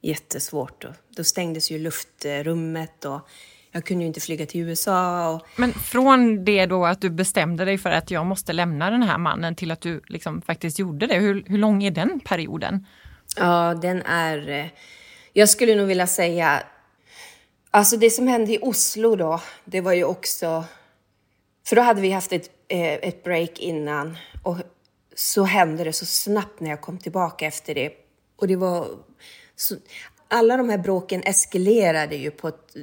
[0.00, 0.84] jättesvårt.
[0.84, 3.28] Och då stängdes ju luftrummet och
[3.70, 5.28] jag kunde ju inte flyga till USA.
[5.30, 5.46] Och...
[5.56, 9.18] Men från det då att du bestämde dig för att jag måste lämna den här
[9.18, 12.86] mannen till att du liksom faktiskt gjorde det, hur, hur lång är den perioden?
[13.36, 14.48] Ja, den är...
[14.48, 14.66] Eh,
[15.32, 16.62] jag skulle nog vilja säga...
[17.70, 20.64] Alltså det som hände i Oslo då, det var ju också...
[21.66, 24.56] För då hade vi haft ett, Eh, ett break innan och
[25.14, 27.92] så hände det så snabbt när jag kom tillbaka efter det.
[28.36, 28.88] Och det var...
[29.56, 29.76] Så,
[30.28, 32.74] alla de här bråken eskalerade ju på ett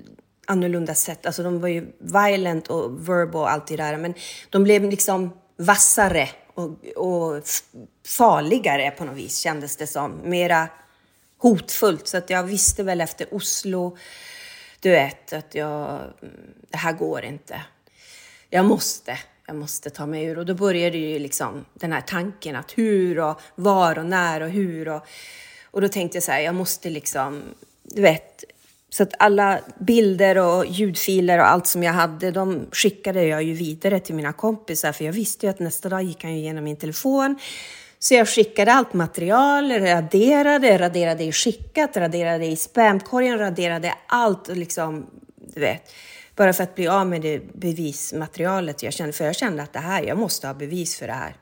[0.48, 1.26] annorlunda sätt.
[1.26, 4.14] Alltså de var ju violent och verbal och allt det där, men
[4.50, 7.44] de blev liksom vassare och, och
[8.08, 10.20] farligare på något vis kändes det som.
[10.24, 10.68] Mera
[11.38, 12.08] hotfullt.
[12.08, 13.98] Så att jag visste väl efter Oslo,
[14.80, 16.02] du vet, att jag,
[16.70, 17.62] det här går inte.
[18.50, 19.18] Jag måste,
[19.52, 20.38] jag måste ta mig ur.
[20.38, 24.49] Och då började ju liksom den här tanken att hur och var och när och
[24.49, 24.88] hur.
[24.88, 25.02] Och,
[25.72, 27.41] och då tänkte jag så här, jag måste liksom,
[27.84, 28.43] du vet,
[28.89, 33.54] så att alla bilder och ljudfiler och allt som jag hade, de skickade jag ju
[33.54, 36.64] vidare till mina kompisar, för jag visste ju att nästa dag gick han ju igenom
[36.64, 37.39] min telefon.
[37.99, 44.58] Så jag skickade allt material, raderade, raderade i skickat, raderade i spamkorgen, raderade allt och
[44.58, 45.06] liksom,
[45.54, 45.91] du vet.
[46.42, 49.80] Bara för att bli av med det bevismaterialet jag kände, för jag kände att det
[49.80, 51.36] här, jag måste ha bevis för det här.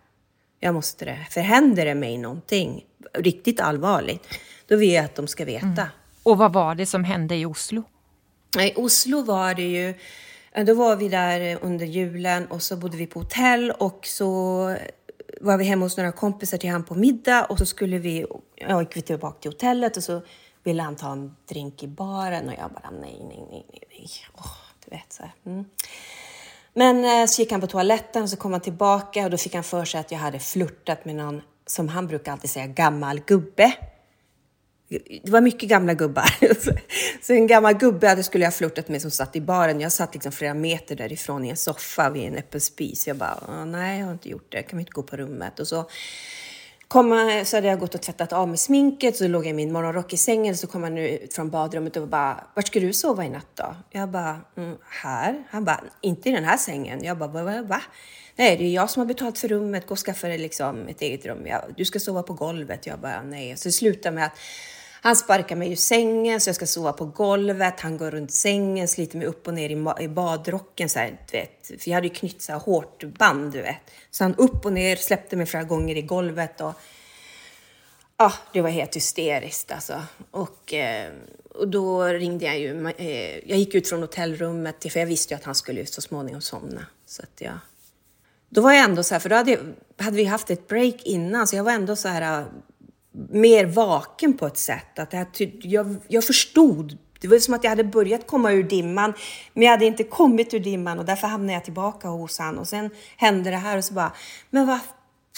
[0.60, 1.28] Jag måste det.
[1.30, 4.28] För händer det mig någonting riktigt allvarligt,
[4.68, 5.66] då vill jag att de ska veta.
[5.66, 5.88] Mm.
[6.24, 7.84] Och vad var det som hände i Oslo?
[8.60, 9.93] I Oslo var det ju,
[10.66, 14.76] då var vi där under julen och så bodde vi på hotell och så
[15.41, 18.26] var vi hemma hos några kompisar till han på middag och så skulle vi,
[18.56, 20.22] ja, gick vi tillbaka till hotellet och så
[20.64, 24.10] ville han ta en drink i baren och jag bara nej, nej, nej, nej, nej.
[24.38, 25.66] Oh, vet så mm.
[26.74, 29.56] Men eh, så gick han på toaletten och så kom han tillbaka och då fick
[29.56, 33.20] han för sig att jag hade flörtat med någon, som han brukar alltid säga, gammal
[33.20, 33.74] gubbe
[35.24, 36.26] det var mycket gamla gubbar.
[37.22, 39.82] Så en gammal gubbe hade skulle jag flörtat med som satt i baren.
[39.82, 43.08] Jag satt liksom flera meter därifrån i en soffa vid en öppen spis.
[43.08, 44.64] Jag bara, ah, nej, jag har inte gjort det.
[44.64, 45.60] Kan vi inte gå på rummet?
[45.60, 45.90] Och så
[46.90, 49.72] komma, så hade jag gått och tvättat av mig sminket, så låg jag i min
[49.72, 53.26] morgonrock i sängen, så kom han ut från badrummet och bara, vart ska du sova
[53.26, 53.76] i natt då?
[53.90, 55.44] Jag bara, mm, här?
[55.50, 57.04] Han bara, inte i den här sängen.
[57.04, 57.62] Jag bara, va?
[57.62, 57.82] va?
[58.36, 61.02] Nej, det är jag som har betalt för rummet, gå och skaffa dig liksom ett
[61.02, 61.48] eget rum.
[61.48, 62.88] Jag, du ska sova på golvet.
[62.88, 63.58] Jag bara, nej.
[63.58, 64.40] Så det slutade med att
[65.02, 67.80] han sparkar mig ur sängen så jag ska sova på golvet.
[67.80, 70.89] Han går runt sängen, sliter mig upp och ner i, i badrocken.
[70.89, 71.82] Så här, du vet.
[71.82, 73.82] För jag hade ju knytt så här hårt band, du vet.
[74.12, 76.62] Så han upp och ner, släppte mig flera gånger i golvet.
[76.62, 76.74] Och,
[78.16, 80.02] ah, det var helt hysteriskt alltså.
[80.32, 81.12] Och, eh,
[81.50, 82.88] och då ringde jag ju.
[82.97, 86.41] Eh, jag gick ut från hotellrummet, för jag visste ju att han skulle så småningom
[86.41, 86.86] somna.
[87.06, 87.60] Så att jag,
[88.50, 89.60] då var jag ändå så här, för då hade,
[89.97, 92.45] hade vi haft ett break innan, så jag var ändå så här
[93.30, 94.99] mer vaken på ett sätt.
[94.99, 96.97] Att jag, jag förstod.
[97.22, 99.14] Det var som att jag hade börjat komma ur dimman,
[99.53, 102.57] men jag hade inte kommit ur dimman och därför hamnade jag tillbaka hos han.
[102.57, 104.12] Och sen hände det här och så bara,
[104.49, 104.80] men vad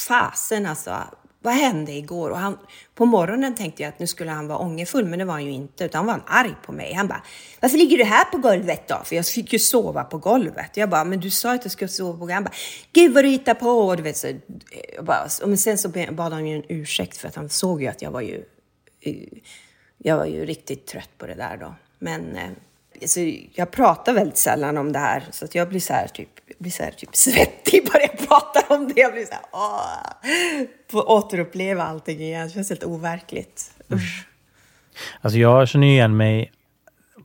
[0.08, 0.98] fasen alltså
[1.42, 2.30] vad hände igår?
[2.30, 2.58] Och han,
[2.96, 5.52] på morgonen tänkte jag att nu skulle han vara ångerfull, men det var han ju
[5.52, 6.94] inte, utan han var arg på mig.
[6.94, 7.24] Han bara,
[7.60, 9.02] varför ligger du här på golvet då?
[9.06, 10.78] För jag fick ju sova på golvet.
[10.78, 12.36] Jag bara, men du sa att jag skulle sova på golvet.
[12.36, 12.54] Han bara,
[12.94, 13.70] gud vad du hittar på!
[13.70, 14.28] Och, du vet, så,
[15.02, 17.88] bara, och men sen så bad han ju en ursäkt för att han såg ju
[17.88, 18.44] att jag var ju,
[19.02, 19.16] eh,
[19.98, 21.76] jag var ju riktigt trött på det där då.
[22.00, 22.50] Men eh,
[23.02, 23.20] alltså,
[23.54, 26.30] jag pratar väldigt sällan om det här, så att jag blir så här typ,
[26.60, 29.02] blir så här, typ svettig bara jag pratar om det.
[29.02, 32.48] Jag blir så här, åh, få återuppleva allting igen.
[32.48, 33.72] Det känns helt overkligt.
[33.94, 34.28] Usch.
[35.22, 36.52] Alltså jag känner igen mig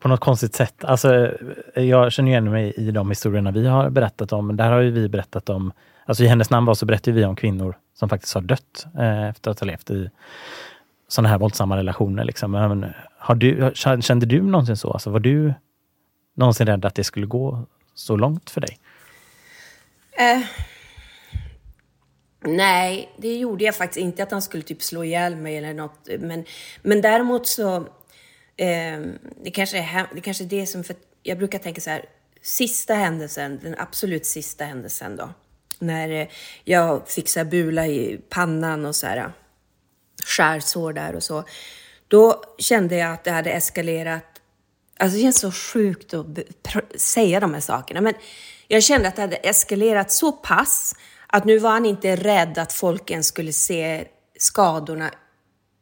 [0.01, 0.85] på något konstigt sätt.
[0.85, 1.33] Alltså,
[1.75, 4.57] jag känner igen mig i de historierna vi har berättat om.
[4.57, 5.73] Där har ju vi berättat om,
[6.05, 9.29] alltså i hennes namn var så berättar vi om kvinnor som faktiskt har dött eh,
[9.29, 10.11] efter att ha levt i
[11.09, 12.25] sådana här våldsamma relationer.
[12.25, 12.51] Liksom.
[12.51, 12.87] Men
[13.19, 14.91] har du, kände du någonsin så?
[14.91, 15.55] Alltså, var du
[16.37, 18.79] någonsin rädd att det skulle gå så långt för dig?
[20.19, 20.43] Eh,
[22.41, 24.23] nej, det gjorde jag faktiskt inte.
[24.23, 26.09] Att han skulle typ slå ihjäl mig eller något.
[26.19, 26.45] Men,
[26.83, 27.77] men däremot så...
[28.57, 29.01] Eh,
[29.45, 30.85] det, kanske är, det kanske är det som...
[30.85, 32.05] För jag brukar tänka så här.
[32.43, 35.29] Sista händelsen, den absolut sista händelsen då.
[35.79, 36.27] När eh,
[36.65, 39.31] jag fick så här bula i pannan och så här eh,
[40.25, 41.45] skärsår där och så.
[42.09, 44.36] Då kände jag att det hade eskalerat.
[44.99, 46.27] Alltså det känns så sjukt att
[46.97, 48.15] säga de här sakerna, men
[48.69, 50.95] jag kände att det hade eskalerat så pass
[51.27, 54.05] att nu var han inte rädd att folk ens skulle se
[54.39, 55.11] skadorna.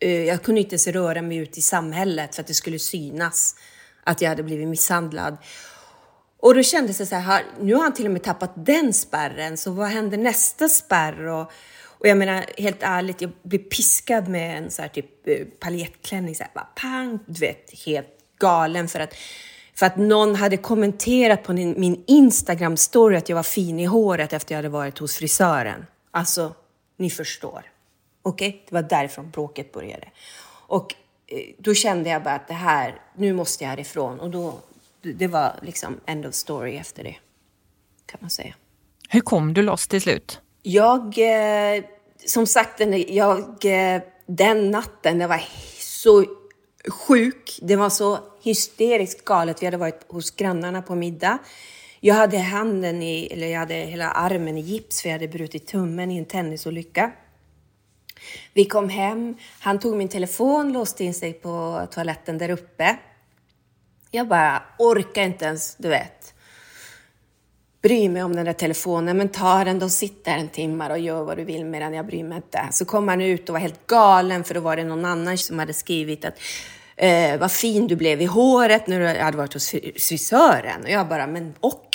[0.01, 3.57] Eh, jag kunde inte ens röra mig ut i samhället för att det skulle synas
[4.05, 5.37] att jag hade blivit misshandlad.
[6.41, 9.57] Och då kändes det så här, nu har han till och med tappat den spärren,
[9.57, 11.27] så vad händer nästa spärr?
[11.27, 11.53] Och,
[11.85, 16.35] och jag menar, helt ärligt, jag blev piskad med en så här typ eh, paljettklänning,
[16.35, 19.15] så här, bara pang, du vet, helt galen för att
[19.75, 24.55] för att någon hade kommenterat på min, Instagram-story att jag var fin i håret efter
[24.55, 25.87] jag hade varit hos frisören.
[26.11, 26.55] Alltså,
[26.97, 27.63] ni förstår.
[28.23, 28.49] Okej?
[28.49, 28.61] Okay?
[28.69, 30.09] Det var därifrån bråket började.
[30.67, 30.95] Och
[31.27, 34.21] eh, då kände jag bara att det här, nu måste jag härifrån.
[34.21, 34.59] Och då,
[35.03, 37.17] det var liksom end of story efter det,
[38.07, 38.55] kan man säga.
[39.09, 40.41] Hur kom du loss till slut?
[40.63, 41.85] Jag, eh,
[42.27, 45.43] som sagt, jag, eh, den natten, det var
[45.79, 46.25] så
[46.89, 47.59] sjuk.
[47.63, 49.63] Det var så hysteriskt galet.
[49.63, 51.39] Vi hade varit hos grannarna på middag.
[52.01, 55.67] Jag hade handen i, eller jag hade hela armen i gips för jag hade brutit
[55.67, 57.13] tummen i en tennisolycka.
[58.53, 62.97] Vi kom hem, han tog min telefon, låste in sig på toaletten där uppe.
[64.11, 66.35] Jag bara orkar inte ens, du vet,
[67.83, 70.99] bry mig om den där telefonen, men ta den då, sitt där en timme och
[70.99, 72.69] gör vad du vill med den, jag bryr mig inte.
[72.71, 75.59] Så kom han ut och var helt galen för då var det någon annan som
[75.59, 76.39] hade skrivit att
[76.97, 80.83] eh, vad fin du blev i håret när du hade varit hos frisören.
[80.83, 81.89] Och jag bara, men och?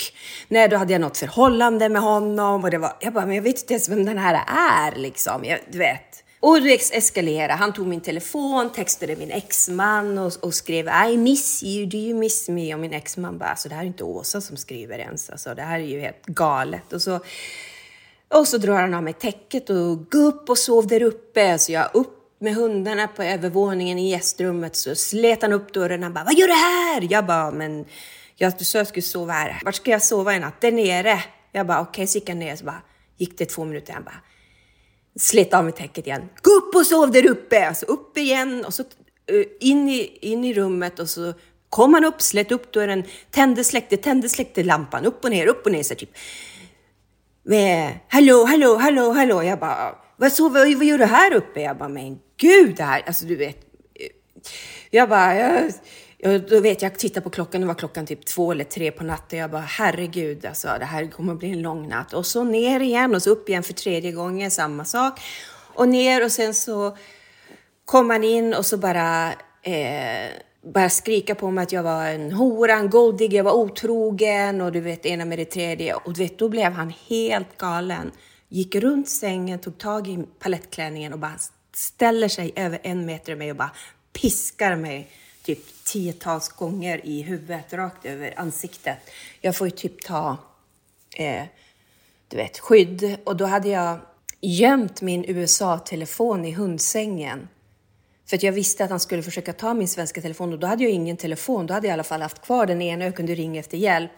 [0.48, 3.42] Nej, då hade jag något förhållande med honom och det var, jag bara, men jag
[3.42, 5.44] vet inte ens vem den här är liksom.
[5.44, 6.24] Jag, du vet.
[6.40, 7.52] Och det eskalerade.
[7.52, 12.18] Han tog min telefon, textade min exman och, och skrev I miss you, do you
[12.18, 12.74] miss me?
[12.74, 15.30] Och min exman bara, alltså det här är inte Åsa som skriver ens.
[15.30, 16.92] Alltså det här är ju helt galet.
[16.92, 17.20] Och så,
[18.28, 21.58] och så drar han av mig täcket och gå upp och sov där uppe.
[21.58, 26.02] Så jag upp med hundarna på övervåningen i gästrummet så slet han upp dörren.
[26.02, 27.12] Han bara, vad gör du här?
[27.12, 27.84] Jag bara, men
[28.36, 29.60] jag, du sa jag skulle sova här.
[29.64, 30.60] Vart ska jag sova i natt?
[30.60, 31.24] Där nere.
[31.52, 32.06] Jag bara, okej, okay.
[32.06, 32.56] så gick jag ner.
[32.56, 32.82] Så bara,
[33.16, 33.92] gick det två minuter.
[33.92, 34.20] Han bara,
[35.18, 36.28] slet av mig täcket igen.
[36.42, 37.68] Gå upp och sov där uppe!
[37.68, 38.82] Alltså upp igen och så
[39.26, 41.34] eh, in, i, in i rummet och så
[41.68, 45.04] kom han upp, slet upp dörren, tände, släckte, tände, släckte lampan.
[45.04, 45.82] Upp och ner, upp och ner.
[45.82, 46.10] Så typ.
[47.42, 49.42] Med, hallå, hallå, hallå, hallå.
[49.42, 51.60] Jag bara, vad, sover, vad gör du här uppe?
[51.60, 53.56] Jag bara, men gud, det här, alltså du vet.
[53.94, 54.06] Eh,
[54.90, 55.72] jag bara, jag,
[56.18, 58.90] jag, då vet jag, jag tittar på klockan, det var klockan typ två eller tre
[58.90, 59.38] på natten.
[59.38, 62.12] Jag bara, herregud, alltså det här kommer att bli en lång natt.
[62.12, 65.20] Och så ner igen och så upp igen för tredje gången, samma sak.
[65.74, 66.96] Och ner och sen så
[67.84, 69.32] kom han in och så bara,
[69.62, 70.30] eh,
[70.74, 74.72] bara skrika på mig att jag var en hora, en goldig, jag var otrogen och
[74.72, 75.94] du vet, ena med det tredje.
[75.94, 78.10] Och du vet, då blev han helt galen.
[78.48, 81.38] Gick runt sängen, tog tag i palettklänningen och bara
[81.80, 83.70] ställer sig över en meter med mig och bara
[84.12, 85.10] piskar mig
[85.42, 88.98] typ tiotals gånger i huvudet, rakt över ansiktet.
[89.40, 90.36] Jag får ju typ ta,
[91.16, 91.44] eh,
[92.28, 93.16] du vet, skydd.
[93.24, 93.98] Och då hade jag
[94.40, 97.48] gömt min USA-telefon i hundsängen.
[98.26, 100.84] För att jag visste att han skulle försöka ta min svenska telefon och då hade
[100.84, 101.66] jag ingen telefon.
[101.66, 104.10] Då hade jag i alla fall haft kvar den ena och kunde ringa efter hjälp.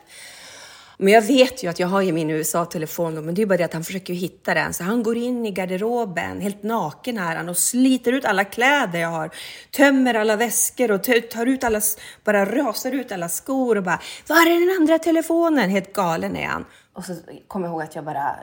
[1.03, 3.64] Men jag vet ju att jag har ju min USA-telefon, men det är bara det
[3.64, 4.74] att han försöker hitta den.
[4.74, 8.98] Så han går in i garderoben, helt naken är han, och sliter ut alla kläder
[8.98, 9.30] jag har.
[9.70, 11.80] Tömmer alla väskor och tar ut alla,
[12.24, 15.70] bara rasar ut alla skor och bara, var är den andra telefonen?
[15.70, 16.64] Helt galen är han.
[16.92, 17.16] Och så
[17.48, 18.36] kommer jag ihåg att jag bara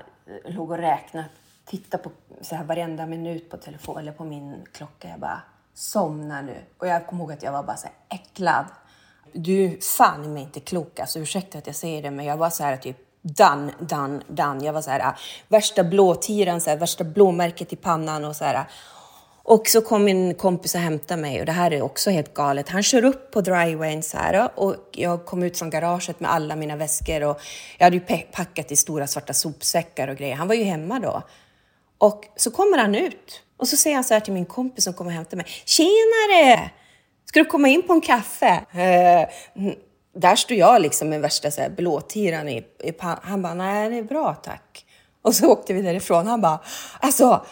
[0.45, 1.29] eh, låg och räknade
[1.65, 5.09] tittade på så här varenda minut på telefon eller på min klocka.
[5.09, 5.41] Jag bara,
[5.73, 6.55] somna nu.
[6.77, 8.65] Och jag kommer ihåg att jag var bara så här äcklad.
[9.33, 12.37] Du är fan i mig inte klok, alltså ursäkta att jag säger det, men jag
[12.37, 14.65] var så här typ done, done, done.
[14.65, 15.15] Jag var så här ah,
[15.47, 18.55] värsta blåtiran, så här, värsta blåmärket i pannan och så här.
[18.55, 18.65] Ah.
[19.43, 22.69] Och så kom min kompis och hämtade mig och det här är också helt galet.
[22.69, 26.33] Han kör upp på drywayn så här ah, och jag kom ut från garaget med
[26.33, 27.41] alla mina väskor och
[27.77, 30.35] jag hade ju packat i stora svarta sopsäckar och grejer.
[30.35, 31.23] Han var ju hemma då.
[31.97, 34.93] Och så kommer han ut och så säger han så här till min kompis som
[34.93, 35.45] kommer och hämtar mig.
[35.65, 36.71] Tjenare!
[37.29, 38.65] Ska du komma in på en kaffe?
[38.71, 39.29] Eh,
[40.15, 43.97] där står jag liksom med värsta så här blåtiran i, i Han bara, nej det
[43.97, 44.85] är bra tack.
[45.21, 46.27] Och så åkte vi därifrån.
[46.27, 46.59] Han bara,
[46.99, 47.45] alltså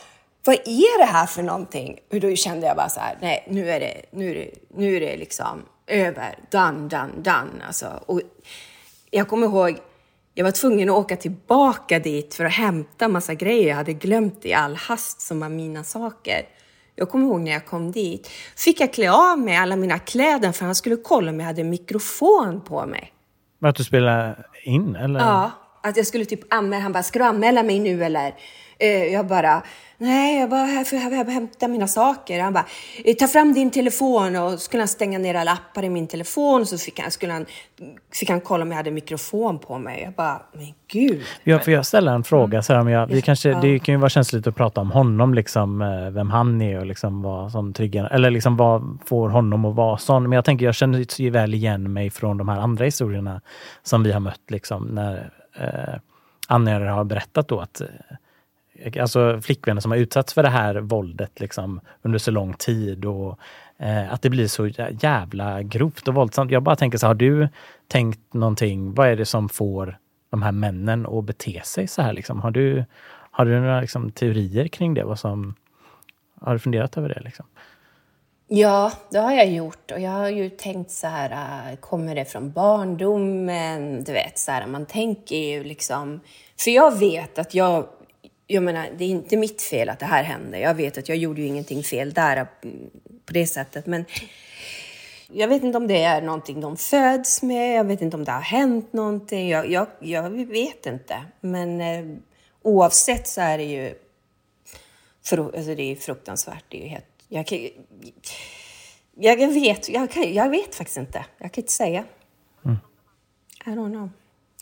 [0.45, 1.99] vad är det här för någonting?
[2.11, 4.95] Och då kände jag bara så här, nej nu är det, nu är det, nu
[4.95, 7.65] är det liksom över, done, done, done.
[7.67, 8.21] Alltså, och
[9.11, 9.77] jag kommer ihåg,
[10.33, 14.45] jag var tvungen att åka tillbaka dit för att hämta massa grejer jag hade glömt
[14.45, 16.56] i all hast som var mina saker.
[16.99, 20.51] Jag kommer ihåg när jag kom dit, fick jag klä av mig alla mina kläder
[20.51, 23.13] för han skulle kolla om jag hade mikrofon på mig.
[23.61, 25.19] Att du spelade in eller?
[25.19, 25.51] Ja,
[25.83, 28.35] att jag skulle typ anmäla, han bara, ska du anmäla mig nu eller?
[28.79, 29.63] Eh, jag bara,
[29.99, 32.41] Nej, jag här för att hämta mina saker.
[32.41, 32.65] Han bara,
[33.05, 36.07] eh, ta fram din telefon och så skulle han stänga ner alla appar i min
[36.07, 37.45] telefon så fick han, skulle han,
[38.13, 40.03] fick han kolla om jag hade mikrofon på mig.
[40.03, 41.21] Jag bara, men gud.
[41.43, 42.61] Ja, får jag ställa en fråga?
[42.61, 43.53] Så här, om jag, vi kanske.
[43.61, 46.85] Det kan ju vara känsligt att prata om honom, liksom, eh, vem han är och
[46.85, 50.23] liksom vad som triggar, eller liksom vad får honom att vara sån.
[50.23, 53.41] Men jag tänker, jag känner ju väl igen mig från de här andra historierna
[53.83, 55.99] som vi har mött, liksom, när eh,
[56.47, 57.81] anhöriga har berättat då att
[58.99, 63.39] alltså flickvänner som har utsatts för det här våldet liksom, under så lång tid och
[63.77, 64.67] eh, att det blir så
[65.01, 66.51] jävla grovt och våldsamt.
[66.51, 67.49] Jag bara tänker så har du
[67.87, 68.93] tänkt någonting?
[68.93, 69.97] Vad är det som får
[70.29, 72.13] de här männen att bete sig så här?
[72.13, 72.41] Liksom?
[72.41, 72.85] Har, du,
[73.31, 75.03] har du några liksom, teorier kring det?
[75.03, 75.55] Vad som,
[76.41, 77.21] har du funderat över det?
[77.21, 77.45] Liksom?
[78.49, 79.91] Ja, det har jag gjort.
[79.91, 81.31] Och jag har ju tänkt så här,
[81.71, 84.03] äh, kommer det från barndomen?
[84.03, 86.19] Du vet, så här, man tänker ju liksom...
[86.59, 87.87] För jag vet att jag
[88.47, 90.59] jag menar, det är inte mitt fel att det här hände.
[90.59, 92.89] Jag vet att jag gjorde ju ingenting fel där mm,
[93.25, 93.85] på det sättet.
[93.85, 94.05] Men
[95.31, 97.77] jag vet inte om det är någonting de föds med.
[97.77, 99.49] Jag vet inte om det har hänt någonting.
[99.49, 101.21] Jag, jag, jag vet inte.
[101.41, 102.17] Men eh,
[102.61, 103.93] oavsett så är det ju
[105.23, 106.65] för, alltså det är fruktansvärt.
[106.69, 107.71] Det är ju helt, jag,
[109.15, 111.25] jag, jag, vet, jag, jag vet faktiskt inte.
[111.37, 112.03] Jag kan inte säga.
[112.65, 112.77] Mm.
[113.65, 114.09] I don't know.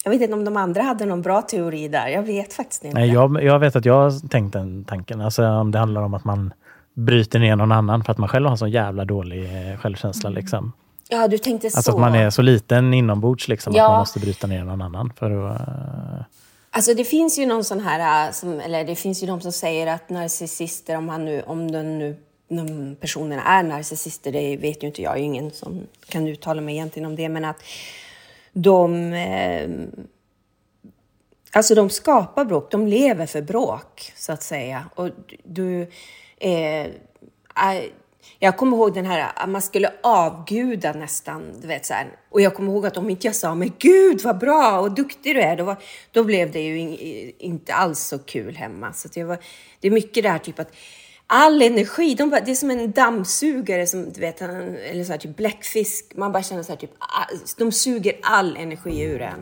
[0.05, 2.07] Jag vet inte om de andra hade någon bra teori där.
[2.07, 2.99] Jag vet faktiskt inte.
[2.99, 5.21] Nej, jag, jag vet att jag har tänkt den tanken.
[5.21, 6.53] Alltså om det handlar om att man
[6.93, 10.29] bryter ner någon annan för att man själv har så jävla dålig eh, självkänsla.
[10.29, 10.41] Mm.
[10.41, 10.73] Liksom.
[11.09, 11.77] Ja, du tänkte så.
[11.77, 13.83] Alltså att man är så liten inombords liksom, ja.
[13.83, 15.13] att man måste bryta ner någon annan.
[15.15, 16.23] För att, uh...
[16.71, 19.51] Alltså det finns ju någon sån här, äh, som, eller det finns ju de som
[19.51, 22.15] säger att narcissister, om, han nu, om den nu
[22.47, 26.61] de personerna är narcissister, det vet ju inte jag, jag är ingen som kan uttala
[26.61, 27.63] mig egentligen om det, men att
[28.55, 29.13] de...
[29.13, 29.69] Eh,
[31.51, 34.89] alltså de skapar bråk, de lever för bråk, så att säga.
[34.95, 35.09] Och
[35.43, 35.87] du...
[36.37, 36.87] Eh,
[38.39, 42.07] jag kommer ihåg den här, man skulle avguda nästan, du vet så här.
[42.29, 45.35] Och jag kommer ihåg att om inte jag sa, men gud vad bra och duktig
[45.35, 45.77] du är, då, var,
[46.11, 48.93] då blev det ju in, inte alls så kul hemma.
[48.93, 49.37] Så det, var,
[49.79, 50.75] det är mycket det här typ att
[51.28, 52.15] all energi.
[52.15, 56.13] De bara, det är som en dammsugare, som, du vet, eller så här, typ bläckfisk.
[56.15, 57.26] Man bara känner så här, typ, ah,
[57.57, 59.39] de suger all energi ur en.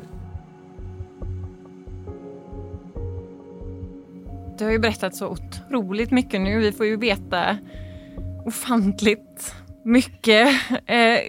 [4.58, 6.60] Du har ju berättat så otroligt mycket nu.
[6.60, 7.58] Vi får ju veta
[8.46, 9.54] ofantligt
[9.86, 10.48] mycket.
[10.86, 11.20] Eh,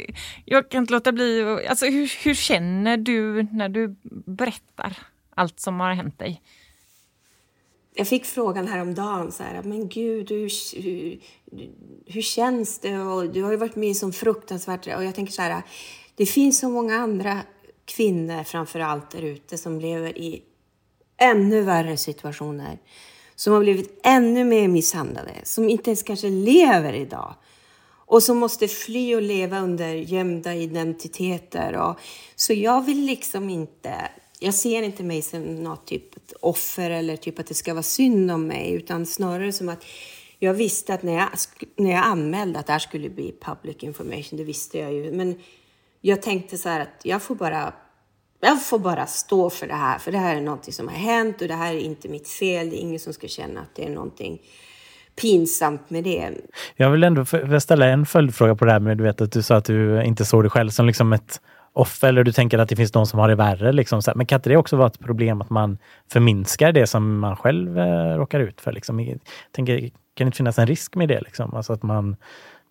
[0.44, 3.96] jag kan inte låta bli alltså hur, hur känner du när du
[4.26, 4.98] berättar
[5.34, 6.40] allt som har hänt dig?
[7.96, 11.20] Jag fick frågan häromdagen, så här, men gud, hur, hur,
[12.06, 12.98] hur känns det?
[12.98, 14.86] Och du har ju varit med som fruktansvärt...
[14.86, 15.62] Och jag tänker så här,
[16.16, 17.40] det finns så många andra
[17.84, 20.42] kvinnor framför allt där ute som lever i
[21.16, 22.78] ännu värre situationer.
[23.34, 27.34] Som har blivit ännu mer misshandlade, som inte ens kanske lever idag.
[28.06, 31.76] Och som måste fly och leva under gömda identiteter.
[31.76, 32.00] Och,
[32.36, 34.10] så jag vill liksom inte
[34.44, 36.04] jag ser inte mig som något typ
[36.40, 39.84] offer eller typ att det ska vara synd om mig, utan snarare som att
[40.38, 41.28] jag visste att när jag,
[41.76, 45.34] när jag anmälde att det här skulle bli public information, det visste jag ju, men
[46.00, 47.72] jag tänkte så här att jag får bara
[48.40, 51.42] jag får bara stå för det här, för det här är någonting som har hänt
[51.42, 52.70] och det här är inte mitt fel.
[52.70, 54.42] Det är ingen som ska känna att det är någonting
[55.20, 56.30] pinsamt med det.
[56.76, 57.24] Jag vill ändå
[57.60, 60.24] ställa en följdfråga på det här med du vet att du sa att du inte
[60.24, 61.40] såg dig själv som liksom ett
[61.74, 63.72] off eller du tänker att det finns de som har det värre.
[63.72, 64.02] Liksom.
[64.14, 65.78] Men kan inte det också vara ett problem att man
[66.12, 68.72] förminskar det som man själv eh, råkar ut för?
[68.72, 69.00] Liksom?
[69.00, 69.18] Jag
[69.52, 71.20] tänker, kan det inte finnas en risk med det?
[71.20, 71.54] Liksom?
[71.54, 72.16] Alltså att man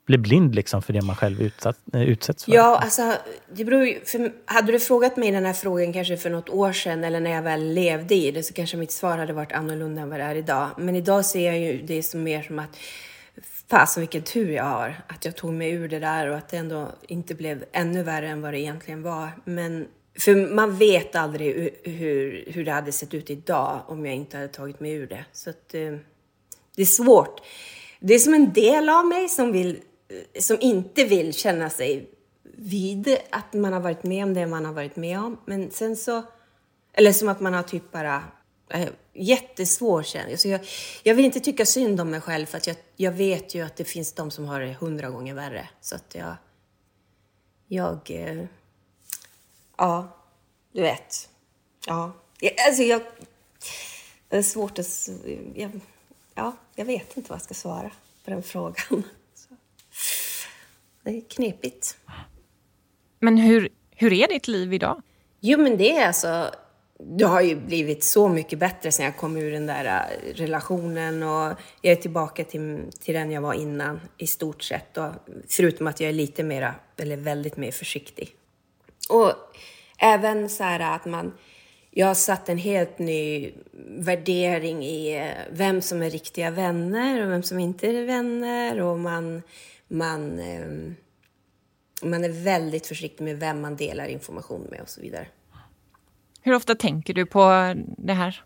[0.06, 2.51] blir blind liksom, för det man själv utsatt, eh, utsätts för?
[2.51, 3.14] Ja, alltså,
[3.56, 6.72] det beror ju, för, hade du frågat mig den här frågan kanske för något år
[6.72, 10.01] sedan eller när jag väl levde i det så kanske mitt svar hade varit annorlunda
[10.01, 10.70] än vad det är idag.
[10.78, 12.78] Men idag ser jag ju det som mer som att
[13.74, 16.58] fasen vilken tur jag har att jag tog mig ur det där och att det
[16.58, 19.30] ändå inte blev ännu värre än vad det egentligen var.
[19.46, 19.88] Men
[20.20, 24.50] för man vet aldrig hur, hur det hade sett ut idag om jag inte hade
[24.50, 25.26] tagit mig ur det.
[25.32, 25.94] Så att, eh,
[26.76, 27.42] det är svårt.
[28.00, 32.10] Det är som en del av mig som, vill, eh, som inte vill känna sig
[32.58, 35.38] vid att man har varit med om det man har varit med om.
[35.46, 36.24] Men sen så,
[36.94, 38.24] eller som att man har typ bara
[38.70, 40.38] eh, jättesvår känsla.
[40.38, 40.61] Så jag,
[41.03, 43.76] jag vill inte tycka synd om mig själv för att jag, jag vet ju att
[43.76, 45.70] det finns de som har det hundra gånger värre.
[45.82, 46.36] Så att jag...
[47.68, 48.11] Jag...
[48.11, 48.45] Eh,
[49.78, 50.18] ja,
[50.72, 51.30] du vet.
[51.88, 52.11] Ja.
[52.39, 53.01] Jag, alltså jag...
[54.28, 55.09] Det är svårt att...
[55.55, 55.72] Jag,
[56.36, 57.91] ja, jag vet inte vad jag ska svara
[58.26, 59.03] på den frågan.
[59.36, 59.55] Så.
[61.03, 61.97] Det är knepigt.
[63.20, 65.01] Men hur, hur är ditt liv idag?
[65.39, 66.51] Jo, men det är alltså
[67.00, 71.24] det har ju blivit så mycket bättre sen jag kom ur den där äh, relationen
[71.24, 74.98] och jag är tillbaka till, till den jag var innan i stort sett.
[74.98, 75.12] Och,
[75.48, 78.36] förutom att jag är lite mera, eller väldigt mer försiktig.
[79.10, 79.34] Och
[79.98, 81.34] även så här att man,
[81.91, 83.52] jag har satt en helt ny
[83.88, 89.00] värdering i äh, vem som är riktiga vänner och vem som inte är vänner och
[89.00, 89.41] man,
[89.88, 90.96] man, ähm,
[92.02, 95.28] man är väldigt försiktig med vem man delar information med och så vidare.
[96.46, 98.44] Hur ofta tänker du på det här?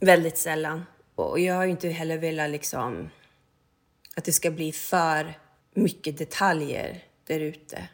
[0.00, 0.86] Väldigt sällan.
[1.14, 3.10] Och jag har inte heller velat liksom
[4.16, 5.38] att det ska bli för
[5.74, 7.88] mycket detaljer där ute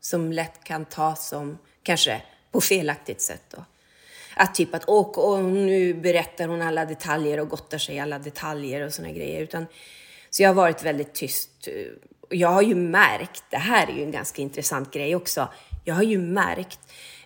[0.00, 3.64] som lätt kan tas som, kanske på felaktigt sätt då.
[4.36, 8.18] Att typ att åh, åh, nu berättar hon alla detaljer och gottar sig i alla
[8.18, 9.40] detaljer och såna grejer.
[9.40, 9.66] Utan,
[10.30, 11.68] så jag har varit väldigt tyst.
[12.20, 15.48] Och jag har ju märkt, det här är ju en ganska intressant grej också,
[15.84, 16.80] jag har ju märkt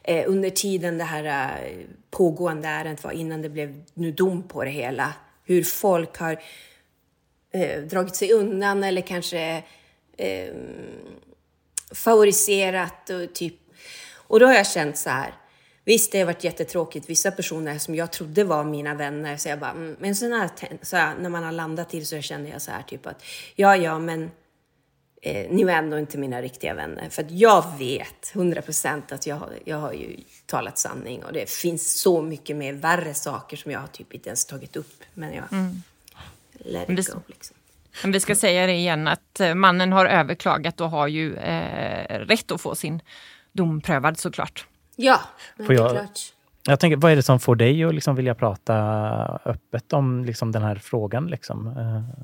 [0.04, 4.64] eh, under tiden det här eh, pågående ärendet var, innan det blev nu dom på
[4.64, 5.12] det hela,
[5.44, 6.42] hur folk har
[7.52, 9.62] eh, dragit sig undan eller kanske
[10.16, 10.54] eh,
[11.94, 13.54] favoriserat och typ...
[14.14, 15.34] Och då har jag känt så här,
[15.84, 17.10] Visst, det har varit jättetråkigt.
[17.10, 19.96] Vissa personer som jag trodde var mina vänner, så jag bara, mm.
[20.00, 20.50] men sen när,
[20.82, 23.24] så här, när man har landat till så känner jag så här typ att,
[23.54, 24.30] ja, ja, men
[25.24, 27.08] eh, ni var ändå inte mina riktiga vänner.
[27.08, 30.16] För att jag vet, 100 procent, att jag, jag har ju
[30.46, 31.24] talat sanning.
[31.24, 34.76] Och det finns så mycket mer värre saker som jag har typ inte ens tagit
[34.76, 35.02] upp.
[35.14, 35.82] Men jag mm.
[36.58, 37.20] let it go.
[37.26, 37.56] Liksom.
[38.02, 42.18] Men vi ska säga det igen att eh, mannen har överklagat och har ju eh,
[42.18, 43.02] rätt att få sin
[43.52, 44.66] dom prövad såklart.
[44.96, 45.20] Ja,
[45.56, 46.31] men Får jag, det är klart.
[46.64, 48.74] Jag tänker, vad är det som får dig att liksom vilja prata
[49.44, 51.26] öppet om liksom den här frågan?
[51.26, 51.66] Liksom?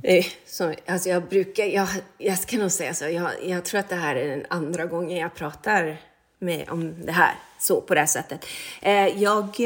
[0.05, 0.17] Eh.
[0.17, 3.89] Eh, så, alltså jag brukar, jag, jag ska nog säga så, jag, jag tror att
[3.89, 5.97] det här är den andra gången jag pratar
[6.39, 8.47] med, om det här, så på det här sättet.
[8.83, 9.57] Eh, jag,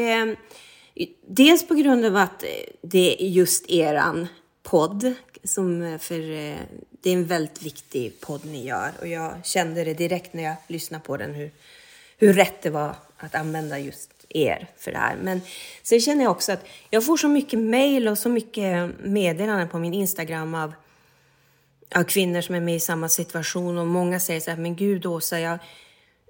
[1.27, 2.43] dels på grund av att
[2.81, 4.27] det är just eran
[4.63, 5.13] podd,
[5.43, 6.19] som för
[7.01, 10.55] det är en väldigt viktig podd ni gör och jag kände det direkt när jag
[10.67, 11.51] lyssnade på den hur,
[12.17, 15.15] hur rätt det var att använda just er för det här.
[15.23, 15.41] Men
[15.83, 19.79] sen känner jag också att jag får så mycket mail och så mycket meddelanden på
[19.79, 20.73] min Instagram av,
[21.95, 25.05] av kvinnor som är med i samma situation och många säger så här, men gud
[25.05, 25.59] Åsa, jag,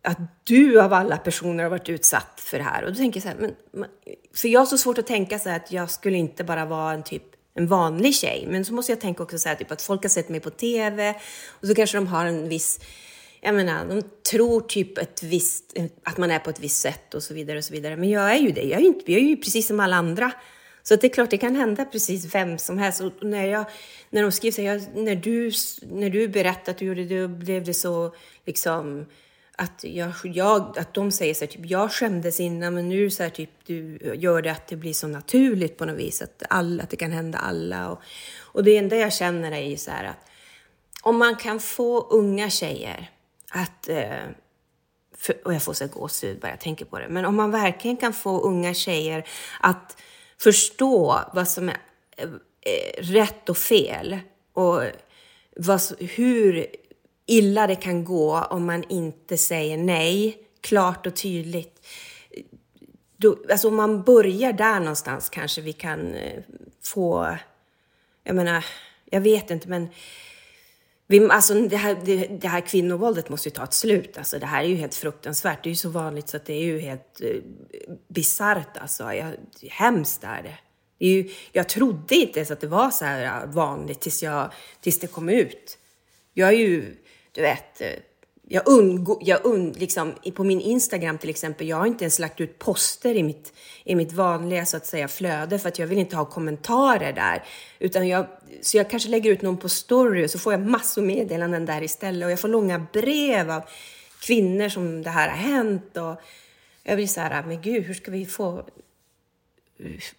[0.04, 2.84] att du av alla personer har varit utsatt för det här.
[2.84, 3.90] Och då tänker jag så här, men,
[4.36, 6.94] för jag har så svårt att tänka så här att jag skulle inte bara vara
[6.94, 7.24] en typ
[7.56, 8.48] en vanlig tjej.
[8.50, 10.50] Men så måste jag tänka också så här, typ att folk har sett mig på
[10.50, 11.16] TV
[11.48, 12.80] och så kanske de har en viss
[13.44, 17.24] jag menar, de tror typ ett visst, att man är på ett visst sätt och
[17.24, 17.96] så vidare och så vidare.
[17.96, 18.64] Men jag är ju det.
[18.64, 20.32] Jag är ju, inte, jag är ju precis som alla andra.
[20.84, 23.02] Så det är klart, det kan hända precis vem som helst.
[23.02, 23.66] Och när, jag,
[24.10, 27.64] när de skriver så här, när du, när du berättade att du gjorde det, blev
[27.64, 28.16] det så
[28.46, 29.06] liksom
[29.56, 33.24] att, jag, jag, att de säger så här, typ, jag skämdes innan, men nu så
[33.24, 36.84] här, typ, du gör det att det blir så naturligt på något vis, att, alla,
[36.84, 37.90] att det kan hända alla.
[37.90, 38.02] Och,
[38.40, 40.30] och det enda jag känner är ju så här att
[41.02, 43.13] om man kan få unga tjejer
[43.54, 44.26] att eh,
[45.18, 47.10] för, och jag får så gåshud bara jag tänker på det.
[47.10, 49.28] Men om man verkligen kan få unga tjejer
[49.60, 49.98] att
[50.38, 51.78] förstå vad som är
[52.18, 52.30] eh,
[52.62, 54.20] eh rätt och fel
[54.54, 54.82] och
[55.56, 56.66] vad, hur
[57.26, 61.88] illa det kan gå om man inte säger nej klart och tydligt.
[63.18, 66.44] Då, alltså om man börjar där någonstans kanske vi kan eh,
[66.84, 67.38] få,
[68.24, 68.66] jag menar,
[69.06, 69.90] jag vet inte men
[71.08, 74.18] vi, alltså det här, det, det här kvinnovåldet måste ju ta ett slut.
[74.18, 75.64] Alltså det här är ju helt fruktansvärt.
[75.64, 77.42] Det är ju så vanligt så att det är ju helt eh,
[78.08, 78.78] bisarrt.
[78.78, 79.14] Alltså.
[79.14, 79.34] Jag,
[79.70, 80.58] hemskt är det.
[80.98, 84.54] det är ju, jag trodde inte ens att det var så här vanligt tills, jag,
[84.82, 85.78] tills det kom ut.
[86.34, 86.96] Jag är ju,
[87.32, 87.88] du vet, eh,
[88.54, 92.42] jag undgår, jag und, liksom, på min Instagram till exempel, jag har inte ens lagt
[92.42, 95.98] ut poster i mitt, i mitt vanliga så att säga flöde för att jag vill
[95.98, 97.44] inte ha kommentarer där.
[97.80, 98.26] Utan jag,
[98.62, 101.82] så jag kanske lägger ut någon på story och så får jag massor meddelanden där
[101.84, 103.62] istället och jag får långa brev av
[104.22, 106.22] kvinnor som det här har hänt och
[106.84, 108.66] jag blir så här, men gud, hur ska vi få,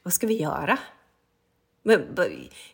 [0.02, 0.78] vad ska vi göra?
[1.86, 2.16] Men,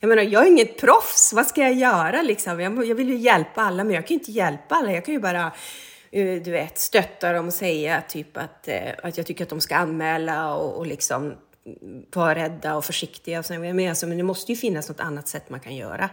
[0.01, 1.33] jag menar, jag är inget proffs.
[1.33, 2.61] Vad ska jag göra liksom?
[2.61, 4.93] Jag, jag vill ju hjälpa alla, men jag kan ju inte hjälpa alla.
[4.93, 5.53] Jag kan ju bara
[6.11, 9.61] eh, du vet, stötta dem och säga typ att, eh, att jag tycker att de
[9.61, 11.35] ska anmäla och, och liksom
[12.15, 13.39] vara rädda och försiktiga.
[13.39, 16.11] Och så, men, alltså, men det måste ju finnas något annat sätt man kan göra.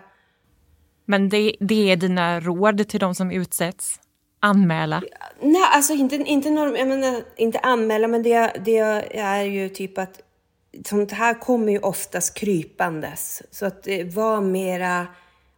[1.05, 3.99] Men det, det är dina råd till de som utsätts?
[4.39, 5.03] Anmäla?
[5.41, 8.77] Nej, alltså inte, inte, norm, menar, inte anmäla, men det, det
[9.17, 10.21] är ju typ att
[10.85, 13.43] sånt här kommer ju oftast krypandes.
[13.51, 15.07] Så att eh, var mera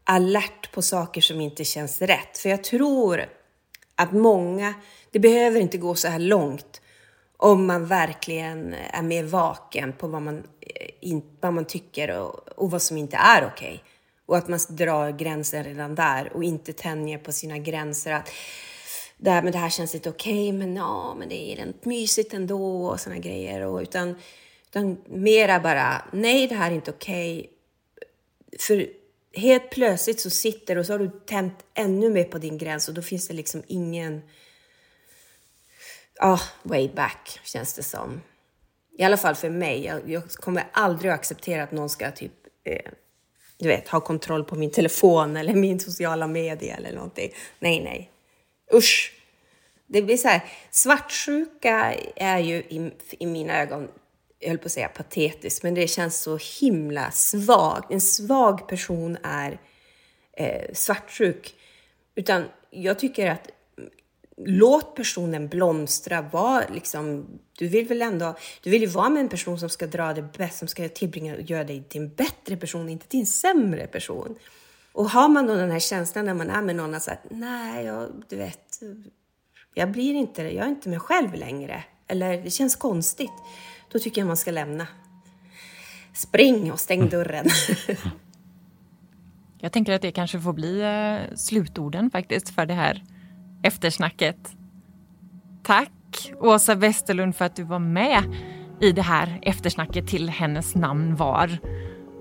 [0.04, 2.38] alert på saker som inte känns rätt.
[2.38, 3.26] För jag tror
[3.96, 4.74] att många,
[5.12, 6.82] det behöver inte gå så här långt
[7.38, 10.44] om man verkligen är mer vaken på vad man,
[11.02, 13.68] eh, vad man tycker och, och vad som inte är okej.
[13.68, 13.80] Okay.
[14.26, 18.12] Och att man drar gränsen redan där och inte tänjer på sina gränser.
[18.12, 18.30] Att
[19.18, 21.86] det här, men det här känns inte okej, okay, men ja, men det är rent
[21.86, 23.62] mysigt ändå och sådana grejer.
[23.62, 24.16] Och, utan
[24.70, 27.40] utan mera bara, nej det här är inte okej.
[27.40, 27.50] Okay.
[28.60, 28.88] För
[29.34, 32.94] helt plötsligt så sitter och så har du tänt ännu mer på din gräns och
[32.94, 34.22] då finns det liksom ingen...
[36.16, 38.22] Ja, oh, way back känns det som.
[38.98, 39.86] I alla fall för mig.
[39.86, 42.32] Jag, jag kommer aldrig att acceptera att någon ska typ,
[42.64, 42.92] eh,
[43.58, 47.34] du vet, ha kontroll på min telefon eller min sociala media eller någonting.
[47.60, 48.12] Nej, nej.
[48.74, 49.14] Usch!
[49.88, 50.42] Det blir så här,
[50.72, 53.88] svartsjuka är ju i, i mina ögon
[54.40, 57.86] jag höll på att säga patetiskt, men det känns så himla svag.
[57.90, 59.60] En svag person är
[60.34, 61.56] eh, svartsjuk.
[62.16, 63.90] Utan jag tycker att mm,
[64.38, 66.22] låt personen blomstra.
[66.22, 67.26] Var liksom,
[67.58, 70.38] du vill väl ändå, du vill ju vara med en person som ska dra det
[70.38, 73.88] bäst, som ska tillbringa och göra dig till en bättre person, inte till en sämre
[73.88, 74.36] person.
[74.92, 78.24] Och har man då den här känslan när man är med någon att nej, jag,
[78.30, 78.80] du vet,
[79.74, 81.84] jag blir inte det, jag är inte mig själv längre.
[82.08, 83.32] Eller det känns konstigt
[83.92, 84.88] då tycker jag man ska lämna.
[86.14, 87.46] Spring och stäng dörren.
[89.60, 93.04] jag tänker att det kanske får bli eh, slutorden faktiskt för det här
[93.64, 94.38] eftersnacket.
[95.64, 98.24] Tack Åsa Westerlund för att du var med
[98.82, 101.58] i det här eftersnacket till hennes namn var.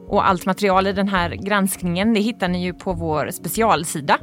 [0.09, 4.19] Och allt material i den här granskningen det hittar ni ju på vår specialsida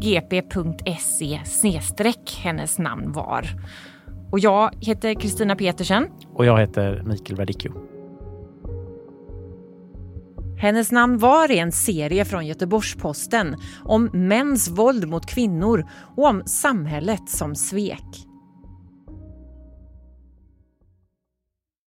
[0.00, 1.40] gp.se
[2.42, 3.46] hennes namn var.
[4.30, 6.06] Och jag heter Kristina Petersen.
[6.34, 7.72] Och jag heter Mikael Verdicchio.
[10.58, 17.28] Hennes namn var en serie från Göteborgs-Posten om mäns våld mot kvinnor och om samhället
[17.28, 18.27] som svek.